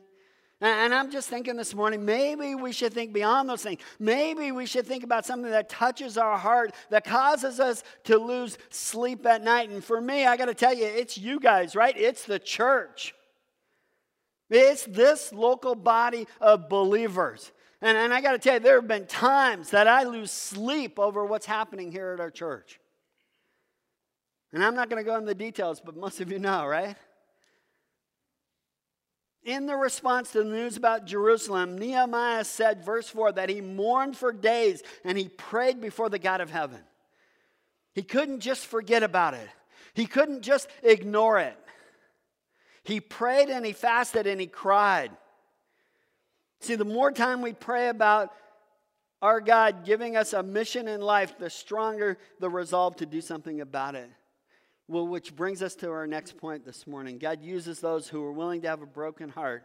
And, 0.60 0.94
I'm 0.94 1.10
just 1.10 1.28
thinking 1.28 1.56
this 1.56 1.74
morning, 1.74 2.04
maybe 2.04 2.54
we 2.54 2.72
should 2.72 2.94
think 2.94 3.12
beyond 3.12 3.48
those 3.48 3.62
things. 3.62 3.82
Maybe 3.98 4.50
we 4.50 4.64
should 4.66 4.86
think 4.86 5.04
about 5.04 5.26
something 5.26 5.50
that 5.50 5.68
touches 5.68 6.16
our 6.16 6.38
heart, 6.38 6.72
that 6.90 7.04
causes 7.04 7.60
us 7.60 7.82
to 8.04 8.18
lose 8.18 8.56
sleep 8.70 9.26
at 9.26 9.42
night. 9.42 9.68
And 9.68 9.84
for 9.84 10.00
me, 10.00 10.24
I 10.24 10.36
got 10.36 10.46
to 10.46 10.54
tell 10.54 10.72
you, 10.72 10.86
it's 10.86 11.18
you 11.18 11.38
guys, 11.38 11.76
right? 11.76 11.94
It's 11.96 12.24
the 12.24 12.38
church. 12.38 13.14
It's 14.48 14.84
this 14.84 15.32
local 15.32 15.74
body 15.74 16.26
of 16.40 16.68
believers. 16.68 17.52
And, 17.84 17.98
and 17.98 18.14
I 18.14 18.22
got 18.22 18.32
to 18.32 18.38
tell 18.38 18.54
you, 18.54 18.60
there 18.60 18.76
have 18.76 18.88
been 18.88 19.06
times 19.06 19.70
that 19.70 19.86
I 19.86 20.04
lose 20.04 20.30
sleep 20.30 20.98
over 20.98 21.22
what's 21.22 21.44
happening 21.44 21.92
here 21.92 22.14
at 22.14 22.20
our 22.20 22.30
church. 22.30 22.80
And 24.54 24.64
I'm 24.64 24.74
not 24.74 24.88
going 24.88 25.04
to 25.04 25.06
go 25.06 25.16
into 25.16 25.26
the 25.26 25.34
details, 25.34 25.82
but 25.84 25.94
most 25.94 26.18
of 26.22 26.32
you 26.32 26.38
know, 26.38 26.64
right? 26.64 26.96
In 29.44 29.66
the 29.66 29.76
response 29.76 30.32
to 30.32 30.38
the 30.38 30.48
news 30.48 30.78
about 30.78 31.04
Jerusalem, 31.04 31.76
Nehemiah 31.76 32.44
said, 32.44 32.82
verse 32.82 33.10
4, 33.10 33.32
that 33.32 33.50
he 33.50 33.60
mourned 33.60 34.16
for 34.16 34.32
days 34.32 34.82
and 35.04 35.18
he 35.18 35.28
prayed 35.28 35.78
before 35.78 36.08
the 36.08 36.18
God 36.18 36.40
of 36.40 36.50
heaven. 36.50 36.80
He 37.92 38.02
couldn't 38.02 38.40
just 38.40 38.64
forget 38.64 39.02
about 39.02 39.34
it, 39.34 39.48
he 39.92 40.06
couldn't 40.06 40.40
just 40.40 40.68
ignore 40.82 41.38
it. 41.38 41.58
He 42.82 43.00
prayed 43.00 43.50
and 43.50 43.66
he 43.66 43.72
fasted 43.72 44.26
and 44.26 44.40
he 44.40 44.46
cried. 44.46 45.10
See, 46.64 46.76
the 46.76 46.84
more 46.86 47.12
time 47.12 47.42
we 47.42 47.52
pray 47.52 47.90
about 47.90 48.30
our 49.20 49.42
God 49.42 49.84
giving 49.84 50.16
us 50.16 50.32
a 50.32 50.42
mission 50.42 50.88
in 50.88 51.02
life, 51.02 51.38
the 51.38 51.50
stronger 51.50 52.16
the 52.40 52.48
resolve 52.48 52.96
to 52.96 53.06
do 53.06 53.20
something 53.20 53.60
about 53.60 53.94
it. 53.94 54.08
Well, 54.88 55.06
which 55.06 55.36
brings 55.36 55.62
us 55.62 55.74
to 55.76 55.90
our 55.90 56.06
next 56.06 56.38
point 56.38 56.64
this 56.64 56.86
morning. 56.86 57.18
God 57.18 57.42
uses 57.42 57.80
those 57.80 58.08
who 58.08 58.24
are 58.24 58.32
willing 58.32 58.62
to 58.62 58.68
have 58.68 58.80
a 58.80 58.86
broken 58.86 59.28
heart, 59.28 59.64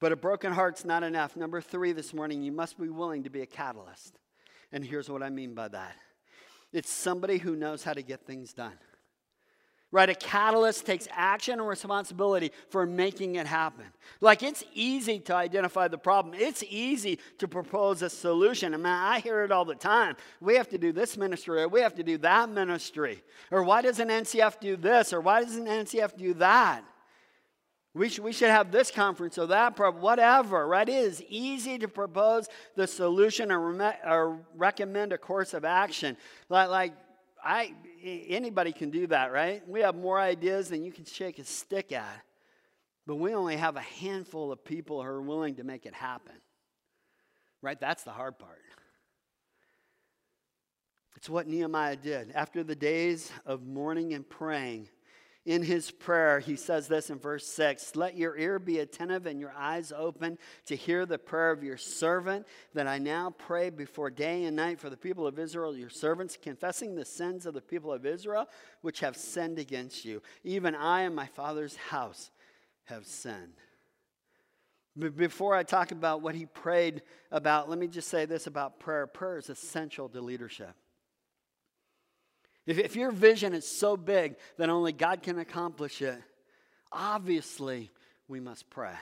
but 0.00 0.10
a 0.10 0.16
broken 0.16 0.52
heart's 0.52 0.84
not 0.84 1.04
enough. 1.04 1.36
Number 1.36 1.60
three 1.60 1.92
this 1.92 2.12
morning, 2.12 2.42
you 2.42 2.50
must 2.50 2.80
be 2.80 2.88
willing 2.88 3.22
to 3.22 3.30
be 3.30 3.42
a 3.42 3.46
catalyst. 3.46 4.18
And 4.72 4.84
here's 4.84 5.08
what 5.08 5.22
I 5.22 5.30
mean 5.30 5.54
by 5.54 5.68
that 5.68 5.94
it's 6.72 6.90
somebody 6.90 7.38
who 7.38 7.54
knows 7.54 7.84
how 7.84 7.92
to 7.92 8.02
get 8.02 8.26
things 8.26 8.52
done. 8.52 8.76
Right? 9.90 10.10
A 10.10 10.14
catalyst 10.14 10.84
takes 10.84 11.08
action 11.10 11.60
and 11.60 11.66
responsibility 11.66 12.52
for 12.68 12.84
making 12.84 13.36
it 13.36 13.46
happen. 13.46 13.86
Like 14.20 14.42
it's 14.42 14.62
easy 14.74 15.18
to 15.20 15.34
identify 15.34 15.88
the 15.88 15.96
problem, 15.96 16.34
it's 16.38 16.62
easy 16.68 17.18
to 17.38 17.48
propose 17.48 18.02
a 18.02 18.10
solution. 18.10 18.74
I 18.74 18.76
mean, 18.76 18.86
I 18.86 19.20
hear 19.20 19.44
it 19.44 19.50
all 19.50 19.64
the 19.64 19.74
time. 19.74 20.16
We 20.40 20.56
have 20.56 20.68
to 20.70 20.78
do 20.78 20.92
this 20.92 21.16
ministry, 21.16 21.62
or 21.62 21.68
we 21.68 21.80
have 21.80 21.94
to 21.94 22.02
do 22.02 22.18
that 22.18 22.50
ministry. 22.50 23.22
Or 23.50 23.62
why 23.62 23.80
doesn't 23.80 24.08
NCF 24.08 24.60
do 24.60 24.76
this? 24.76 25.14
Or 25.14 25.22
why 25.22 25.42
doesn't 25.42 25.66
NCF 25.66 26.18
do 26.18 26.34
that? 26.34 26.84
We 27.94 28.08
should, 28.08 28.22
we 28.22 28.32
should 28.32 28.50
have 28.50 28.70
this 28.70 28.90
conference 28.90 29.38
or 29.38 29.46
that 29.46 29.76
whatever, 29.96 30.68
right? 30.68 30.88
It 30.88 30.94
is 30.94 31.22
easy 31.28 31.78
to 31.78 31.88
propose 31.88 32.48
the 32.76 32.86
solution 32.86 33.50
or, 33.50 33.82
or 34.06 34.38
recommend 34.54 35.12
a 35.12 35.18
course 35.18 35.54
of 35.54 35.64
action. 35.64 36.16
Like, 36.48 36.68
like 36.68 36.92
I, 37.44 37.74
anybody 38.02 38.72
can 38.72 38.90
do 38.90 39.06
that, 39.08 39.32
right? 39.32 39.66
We 39.68 39.80
have 39.80 39.94
more 39.94 40.18
ideas 40.18 40.68
than 40.68 40.84
you 40.84 40.92
can 40.92 41.04
shake 41.04 41.38
a 41.38 41.44
stick 41.44 41.92
at. 41.92 42.22
But 43.06 43.16
we 43.16 43.34
only 43.34 43.56
have 43.56 43.76
a 43.76 43.80
handful 43.80 44.52
of 44.52 44.64
people 44.64 45.02
who 45.02 45.08
are 45.08 45.22
willing 45.22 45.54
to 45.56 45.64
make 45.64 45.86
it 45.86 45.94
happen. 45.94 46.34
Right? 47.62 47.80
That's 47.80 48.02
the 48.02 48.10
hard 48.10 48.38
part. 48.38 48.58
It's 51.16 51.28
what 51.28 51.48
Nehemiah 51.48 51.96
did. 51.96 52.30
After 52.32 52.62
the 52.62 52.76
days 52.76 53.32
of 53.44 53.66
mourning 53.66 54.12
and 54.12 54.28
praying, 54.28 54.88
in 55.48 55.62
his 55.62 55.90
prayer, 55.90 56.40
he 56.40 56.56
says 56.56 56.88
this 56.88 57.08
in 57.08 57.18
verse 57.18 57.46
6 57.46 57.96
Let 57.96 58.18
your 58.18 58.36
ear 58.36 58.58
be 58.58 58.80
attentive 58.80 59.24
and 59.24 59.40
your 59.40 59.54
eyes 59.56 59.94
open 59.96 60.36
to 60.66 60.76
hear 60.76 61.06
the 61.06 61.16
prayer 61.16 61.50
of 61.50 61.64
your 61.64 61.78
servant, 61.78 62.46
that 62.74 62.86
I 62.86 62.98
now 62.98 63.30
pray 63.30 63.70
before 63.70 64.10
day 64.10 64.44
and 64.44 64.54
night 64.54 64.78
for 64.78 64.90
the 64.90 64.96
people 64.96 65.26
of 65.26 65.38
Israel, 65.38 65.74
your 65.74 65.88
servants, 65.88 66.36
confessing 66.40 66.94
the 66.94 67.04
sins 67.06 67.46
of 67.46 67.54
the 67.54 67.62
people 67.62 67.90
of 67.90 68.04
Israel, 68.04 68.46
which 68.82 69.00
have 69.00 69.16
sinned 69.16 69.58
against 69.58 70.04
you. 70.04 70.20
Even 70.44 70.74
I 70.74 71.00
and 71.00 71.16
my 71.16 71.26
father's 71.26 71.76
house 71.76 72.30
have 72.84 73.06
sinned. 73.06 73.54
Before 75.16 75.54
I 75.54 75.62
talk 75.62 75.92
about 75.92 76.20
what 76.20 76.34
he 76.34 76.44
prayed 76.44 77.00
about, 77.32 77.70
let 77.70 77.78
me 77.78 77.86
just 77.86 78.08
say 78.08 78.26
this 78.26 78.46
about 78.46 78.80
prayer 78.80 79.06
prayer 79.06 79.38
is 79.38 79.48
essential 79.48 80.10
to 80.10 80.20
leadership. 80.20 80.74
If, 82.68 82.78
if 82.78 82.96
your 82.96 83.10
vision 83.10 83.54
is 83.54 83.66
so 83.66 83.96
big 83.96 84.36
that 84.58 84.68
only 84.68 84.92
God 84.92 85.22
can 85.22 85.38
accomplish 85.38 86.02
it, 86.02 86.20
obviously 86.92 87.90
we 88.28 88.40
must 88.40 88.68
pray. 88.68 88.92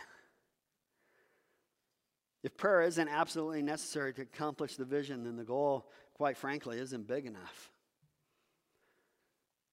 If 2.44 2.56
prayer 2.56 2.82
isn't 2.82 3.08
absolutely 3.08 3.62
necessary 3.62 4.14
to 4.14 4.22
accomplish 4.22 4.76
the 4.76 4.84
vision, 4.84 5.24
then 5.24 5.36
the 5.36 5.42
goal, 5.42 5.90
quite 6.14 6.36
frankly, 6.36 6.78
isn't 6.78 7.08
big 7.08 7.26
enough. 7.26 7.72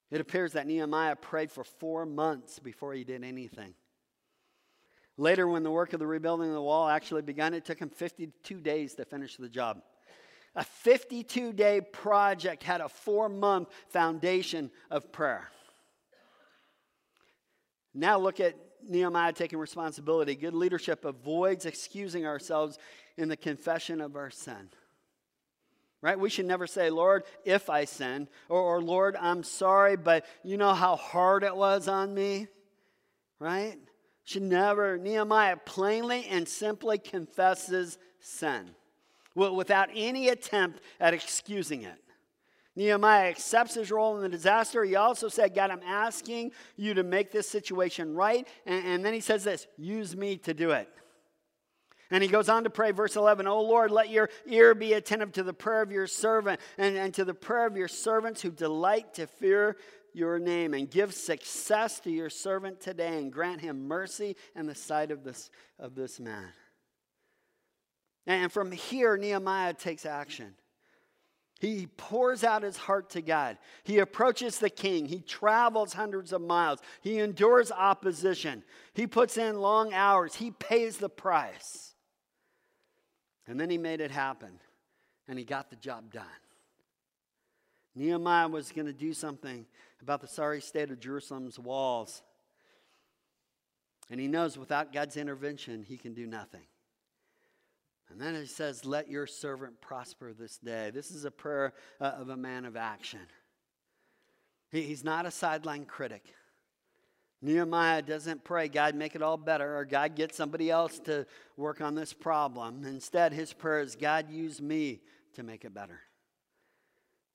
It 0.10 0.21
appears 0.21 0.53
that 0.53 0.65
Nehemiah 0.65 1.15
prayed 1.15 1.51
for 1.51 1.63
four 1.63 2.08
months 2.08 2.58
before 2.58 2.93
he 2.93 3.03
did 3.03 3.23
anything. 3.23 3.75
Later, 5.17 5.47
when 5.47 5.62
the 5.62 5.69
work 5.69 5.93
of 5.93 5.99
the 5.99 6.08
rebuilding 6.08 6.47
of 6.47 6.56
the 6.56 6.62
wall 6.62 6.89
actually 6.89 7.21
began, 7.21 7.53
it 7.53 7.63
took 7.63 7.77
him 7.77 7.89
52 7.89 8.60
days 8.60 8.95
to 8.95 9.06
finish 9.06 9.36
the 9.36 9.49
job. 9.49 9.84
A 10.56 10.63
52 10.63 11.52
day 11.54 11.82
project 11.82 12.63
had 12.63 12.82
a 12.82 12.89
four 12.89 13.28
month 13.28 13.70
foundation 13.89 14.70
of 14.92 15.12
prayer. 15.12 15.50
Now 17.94 18.20
look 18.20 18.39
at 18.39 18.56
Nehemiah 18.88 19.34
taking 19.34 19.60
responsibility. 19.60 20.36
Good 20.36 20.54
leadership 20.54 21.06
avoids 21.06 21.66
excusing 21.66 22.26
ourselves 22.26 22.78
in 23.18 23.30
the 23.30 23.38
confession 23.38 24.02
of 24.02 24.16
our 24.16 24.30
sin. 24.30 24.70
Right? 26.02 26.20
We 26.20 26.30
should 26.30 26.46
never 26.46 26.68
say, 26.68 26.89
Lord, 26.89 27.24
if 27.46 27.70
I 27.70 27.86
sin, 27.86 28.28
or, 28.50 28.60
or 28.60 28.82
Lord, 28.82 29.16
I'm 29.16 29.42
sorry, 29.42 29.96
but 29.96 30.26
you 30.44 30.58
know 30.58 30.74
how 30.74 30.98
hard 30.98 31.44
it 31.44 31.56
was 31.56 31.88
on 31.88 32.13
me. 32.13 32.48
Right? 33.39 33.78
Should 34.26 34.44
never. 34.44 34.98
Nehemiah 34.98 35.58
plainly 35.58 36.26
and 36.26 36.48
simply 36.48 36.98
confesses 36.98 37.98
sin 38.20 38.76
without 39.36 39.89
any 39.93 40.30
attempt 40.30 40.82
at 41.00 41.13
excusing 41.13 41.84
it. 41.84 42.00
Nehemiah 42.76 43.30
accepts 43.30 43.76
his 43.76 43.91
role 43.91 44.15
in 44.15 44.24
the 44.24 44.30
disaster. 44.30 44.84
He 44.84 44.96
also 44.96 45.28
said, 45.28 45.54
God, 45.54 45.69
I'm 45.69 45.84
asking 45.86 46.52
you 46.76 46.96
to 46.96 47.04
make 47.04 47.32
this 47.32 47.48
situation 47.48 48.15
right. 48.15 48.48
And, 48.65 48.86
and, 48.86 49.06
then 49.06 49.13
he 49.13 49.19
says 49.19 49.43
this 49.43 49.67
use 49.78 50.15
me 50.15 50.38
to 50.38 50.54
do 50.54 50.72
it. 50.72 50.89
And 52.10 52.22
he 52.22 52.30
goes 52.30 52.50
on 52.50 52.63
to 52.63 52.69
pray, 52.69 52.91
verse 52.91 53.15
11, 53.15 53.48
Oh 53.48 53.62
Lord, 53.62 53.91
let 53.91 54.10
your 54.10 54.30
ear 54.48 54.76
be 54.76 54.93
attentive 54.93 55.32
to 55.34 55.43
the 55.43 55.54
prayer 55.54 55.82
of 55.82 55.91
your 55.91 56.08
servant 56.08 56.60
and, 56.78 56.96
and 56.96 57.13
to 57.13 57.26
the 57.26 57.34
prayer 57.34 57.65
of 57.65 57.78
your 57.78 57.88
servants 57.88 58.41
who 58.41 58.52
delight 58.52 59.13
to 59.15 59.28
fear 59.28 59.78
your 60.15 60.38
name, 60.38 60.76
and 60.76 60.91
give 60.91 61.12
success 61.12 62.00
to 62.02 62.12
your 62.12 62.30
servant 62.30 62.80
today, 62.80 63.17
and 63.17 63.34
grant 63.34 63.62
him 63.62 63.88
mercy 63.88 64.36
in 64.56 64.67
the 64.67 64.76
sight 64.76 65.10
of 65.10 65.24
this, 65.24 65.50
of 65.80 65.96
this 65.96 66.19
man. 66.19 66.50
And 68.25 68.51
from 68.51 68.71
here, 68.71 69.17
Nehemiah 69.17 69.73
takes 69.73 70.05
action. 70.05 70.55
He 71.59 71.88
pours 71.88 72.43
out 72.43 72.63
his 72.63 72.75
heart 72.75 73.12
to 73.12 73.21
God. 73.21 73.57
He 73.83 73.99
approaches 73.99 74.59
the 74.59 74.69
king. 74.69 75.05
He 75.05 75.21
travels 75.21 75.93
hundreds 75.93 76.33
of 76.33 76.41
miles. 76.41 76.79
He 77.01 77.19
endures 77.19 77.71
opposition. 77.71 78.63
He 78.93 79.07
puts 79.07 79.38
in 79.38 79.57
long 79.59 79.93
hours. 79.93 80.36
He 80.36 80.51
pays 80.51 80.97
the 80.97 81.09
price. 81.09 81.93
And 83.47 83.59
then 83.59 83.69
he 83.69 83.77
made 83.77 84.01
it 84.01 84.12
happen, 84.12 84.59
and 85.27 85.38
he 85.38 85.45
got 85.45 85.69
the 85.69 85.75
job 85.75 86.13
done. 86.13 86.25
Nehemiah 87.95 88.47
was 88.47 88.71
going 88.71 88.88
to 88.88 88.93
do 88.93 89.13
something 89.13 89.65
about 90.01 90.21
the 90.21 90.27
sorry 90.27 90.62
state 90.62 90.91
of 90.91 90.99
Jerusalem's 90.99 91.59
walls. 91.59 92.23
And 94.09 94.19
he 94.19 94.27
knows 94.27 94.57
without 94.57 94.91
God's 94.91 95.15
intervention, 95.17 95.83
he 95.83 95.97
can 95.97 96.13
do 96.13 96.25
nothing. 96.25 96.63
And 98.13 98.21
then 98.21 98.36
he 98.36 98.45
says, 98.45 98.86
Let 98.86 99.10
your 99.10 99.26
servant 99.26 99.82
prosper 99.82 100.34
this 100.34 100.58
day. 100.58 100.91
This 100.93 101.10
is 101.10 101.26
a 101.26 101.32
prayer 101.32 101.73
uh, 101.99 102.12
of 102.19 102.30
a 102.30 102.38
man 102.38 102.63
of 102.63 102.78
action. 102.78 103.19
He, 104.71 104.84
he's 104.84 105.04
not 105.04 105.26
a 105.26 105.32
sideline 105.32 105.86
critic. 105.86 106.23
Nehemiah 107.41 108.04
doesn't 108.04 108.43
pray, 108.43 108.67
God, 108.69 108.93
make 108.93 109.15
it 109.15 109.23
all 109.23 109.36
better, 109.36 109.78
or 109.78 109.84
God, 109.84 110.15
get 110.15 110.34
somebody 110.34 110.69
else 110.69 110.99
to 110.99 111.26
work 111.58 111.82
on 111.82 111.95
this 111.95 112.13
problem. 112.13 112.86
Instead, 112.86 113.34
his 113.34 113.52
prayer 113.52 113.82
is, 113.82 113.95
God, 113.95 114.30
use 114.30 114.62
me 114.62 115.02
to 115.34 115.43
make 115.43 115.65
it 115.65 115.73
better. 115.73 115.99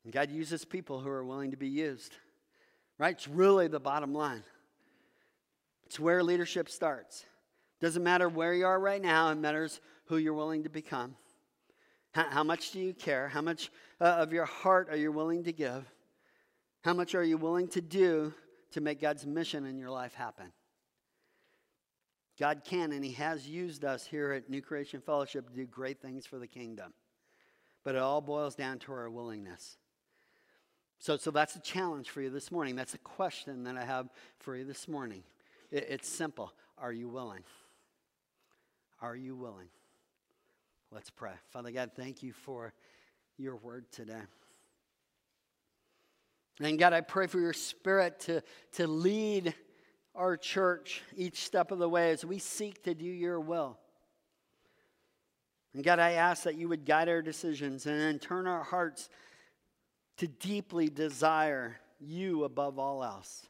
And 0.05 0.13
God 0.13 0.31
uses 0.31 0.65
people 0.65 1.01
who 1.01 1.09
are 1.09 1.25
willing 1.25 1.51
to 1.51 1.57
be 1.57 1.69
used. 1.69 2.15
Right? 2.99 3.17
It's 3.17 3.29
really 3.29 3.67
the 3.67 3.81
bottom 3.81 4.15
line. 4.15 4.45
It's 5.87 5.99
where 5.99 6.23
leadership 6.23 6.71
starts. 6.71 7.27
Doesn't 7.81 8.03
matter 8.03 8.29
where 8.29 8.55
you 8.55 8.65
are 8.65 8.79
right 8.79 9.03
now, 9.03 9.31
it 9.31 9.35
matters 9.35 9.81
who 10.09 10.17
you're 10.17 10.35
willing 10.35 10.65
to 10.65 10.69
become. 10.71 11.15
How, 12.13 12.25
how 12.29 12.45
much 12.45 12.73
do 12.73 12.81
you 12.81 12.95
care? 12.95 13.29
How 13.29 13.43
much 13.43 13.71
uh, 14.01 14.05
of 14.05 14.33
your 14.33 14.47
heart 14.47 14.89
are 14.91 14.97
you 14.97 15.13
willing 15.13 15.45
to 15.45 15.53
give? 15.53 15.85
How 16.83 16.95
much 16.95 17.15
are 17.15 17.23
you 17.23 17.37
willing 17.37 17.69
to 17.69 17.81
do 17.81 18.33
to 18.73 18.81
make 18.81 19.01
God's 19.01 19.27
mission 19.27 19.67
in 19.67 19.79
your 19.79 19.91
life 19.91 20.15
happen? 20.15 20.53
God 22.39 22.63
can, 22.65 22.93
and 22.93 23.05
He 23.05 23.13
has 23.13 23.49
used 23.49 23.85
us 23.85 24.07
here 24.07 24.33
at 24.33 24.49
New 24.49 24.63
Creation 24.63 25.01
Fellowship 25.01 25.49
to 25.51 25.55
do 25.55 25.67
great 25.67 26.01
things 26.01 26.25
for 26.25 26.39
the 26.39 26.47
kingdom. 26.47 26.93
But 27.85 27.95
it 27.95 28.01
all 28.01 28.21
boils 28.21 28.55
down 28.55 28.79
to 28.81 28.93
our 28.93 29.11
willingness. 29.11 29.77
So, 31.01 31.17
so 31.17 31.31
that's 31.31 31.57
a 31.57 31.61
challenge 31.61 32.11
for 32.11 32.21
you 32.21 32.31
this 32.31 32.51
morning. 32.51 32.77
That's 32.77 32.95
a 32.95 32.99
question 32.99 33.65
that 33.65 33.77
I 33.77 33.85
have 33.85 34.09
for 34.39 34.57
you 34.57 34.65
this 34.65 34.89
morning. 34.89 35.23
It, 35.71 35.87
it's 35.89 36.09
simple 36.09 36.53
Are 36.79 36.93
you 36.93 37.09
willing? 37.09 37.43
Are 39.01 39.17
you 39.17 39.37
willing? 39.37 39.69
Let's 40.91 41.11
pray. 41.11 41.33
Father 41.51 41.71
God, 41.71 41.91
thank 41.95 42.23
you 42.23 42.33
for 42.33 42.73
your 43.37 43.57
word 43.57 43.91
today. 43.93 44.23
And 46.61 46.79
God, 46.79 46.93
I 46.93 47.03
pray 47.03 47.27
for 47.27 47.39
your 47.39 47.53
spirit 47.53 48.21
to, 48.21 48.43
to 48.73 48.87
lead 48.87 49.55
our 50.15 50.37
church 50.37 51.03
each 51.17 51.45
step 51.45 51.71
of 51.71 51.79
the 51.79 51.89
way 51.89 52.11
as 52.11 52.25
we 52.25 52.39
seek 52.39 52.83
to 52.85 52.95
do 52.95 53.05
your 53.05 53.39
will. 53.39 53.79
And 55.75 55.85
God, 55.85 55.99
I 55.99 56.13
ask 56.13 56.45
that 56.45 56.57
you 56.57 56.69
would 56.69 56.87
guide 56.87 57.09
our 57.09 57.23
decisions 57.23 57.87
and 57.87 58.01
then 58.01 58.19
turn 58.19 58.47
our 58.47 58.65
hearts 58.65 59.11
to 60.17 60.27
deeply 60.27 60.89
desire 60.89 61.77
you 62.01 62.45
above 62.45 62.79
all 62.79 63.05
else. 63.05 63.47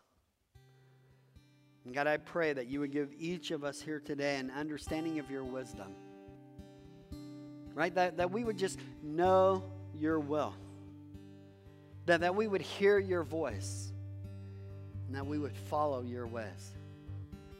And 1.85 1.95
God, 1.95 2.07
I 2.07 2.19
pray 2.19 2.53
that 2.53 2.67
you 2.67 2.81
would 2.81 2.93
give 2.93 3.15
each 3.17 3.53
of 3.53 3.65
us 3.65 3.81
here 3.81 4.01
today 4.01 4.37
an 4.37 4.51
understanding 4.51 5.19
of 5.21 5.31
your 5.31 5.45
wisdom 5.45 5.95
right? 7.79 7.95
That, 7.95 8.17
that 8.17 8.33
we 8.33 8.43
would 8.43 8.59
just 8.59 8.77
know 9.05 9.63
your 9.95 10.19
will, 10.19 10.53
that, 12.07 12.23
that 12.23 12.35
we 12.35 12.49
would 12.49 12.61
hear 12.61 12.99
your 12.99 13.23
voice, 13.23 13.93
and 15.07 15.15
that 15.15 15.25
we 15.25 15.39
would 15.39 15.57
follow 15.71 16.03
your 16.03 16.27
ways. 16.27 16.73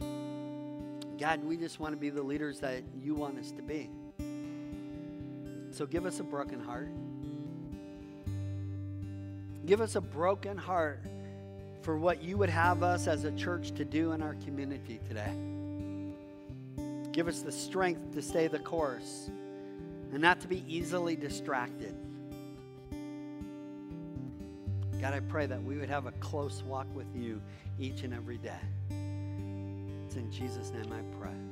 God, 0.01 1.45
we 1.45 1.57
just 1.57 1.79
want 1.79 1.93
to 1.95 1.97
be 1.97 2.11
the 2.11 2.23
leaders 2.23 2.59
that 2.61 2.83
you 3.01 3.15
want 3.15 3.39
us 3.39 3.53
to 3.53 3.63
be. 3.63 3.91
So 5.71 5.87
give 5.87 6.05
us 6.05 6.19
a 6.19 6.25
broken 6.25 6.61
heart. 6.61 6.89
Give 9.67 9.81
us 9.81 9.95
a 9.95 10.01
broken 10.01 10.57
heart 10.57 11.01
for 11.83 11.97
what 11.97 12.25
you 12.25 12.37
would 12.39 12.51
have 12.51 12.83
us 12.83 13.07
as 13.07 13.23
a 13.23 13.31
church 13.33 13.71
to 13.73 13.85
do 13.85 14.11
in 14.13 14.23
our 14.23 14.35
community 14.45 14.99
today. 15.07 15.33
Give 17.13 17.29
us 17.29 17.43
the 17.43 17.53
strength 17.53 18.15
to 18.15 18.23
stay 18.23 18.49
the 18.49 18.59
course 18.59 19.31
and 20.13 20.21
not 20.21 20.41
to 20.41 20.49
be 20.49 20.65
easily 20.67 21.17
distracted. 21.17 21.95
God, 25.01 25.15
I 25.15 25.21
pray 25.21 25.47
that 25.47 25.63
we 25.63 25.77
would 25.77 25.89
have 25.89 26.07
a 26.07 26.13
close 26.13 26.63
walk 26.65 26.87
with 26.95 27.07
you 27.15 27.41
each 27.79 28.03
and 28.03 28.13
every 28.13 28.39
day. 28.39 28.61
It's 30.07 30.17
in 30.17 30.31
Jesus' 30.31 30.71
name 30.71 30.93
I 30.93 31.03
pray. 31.21 31.48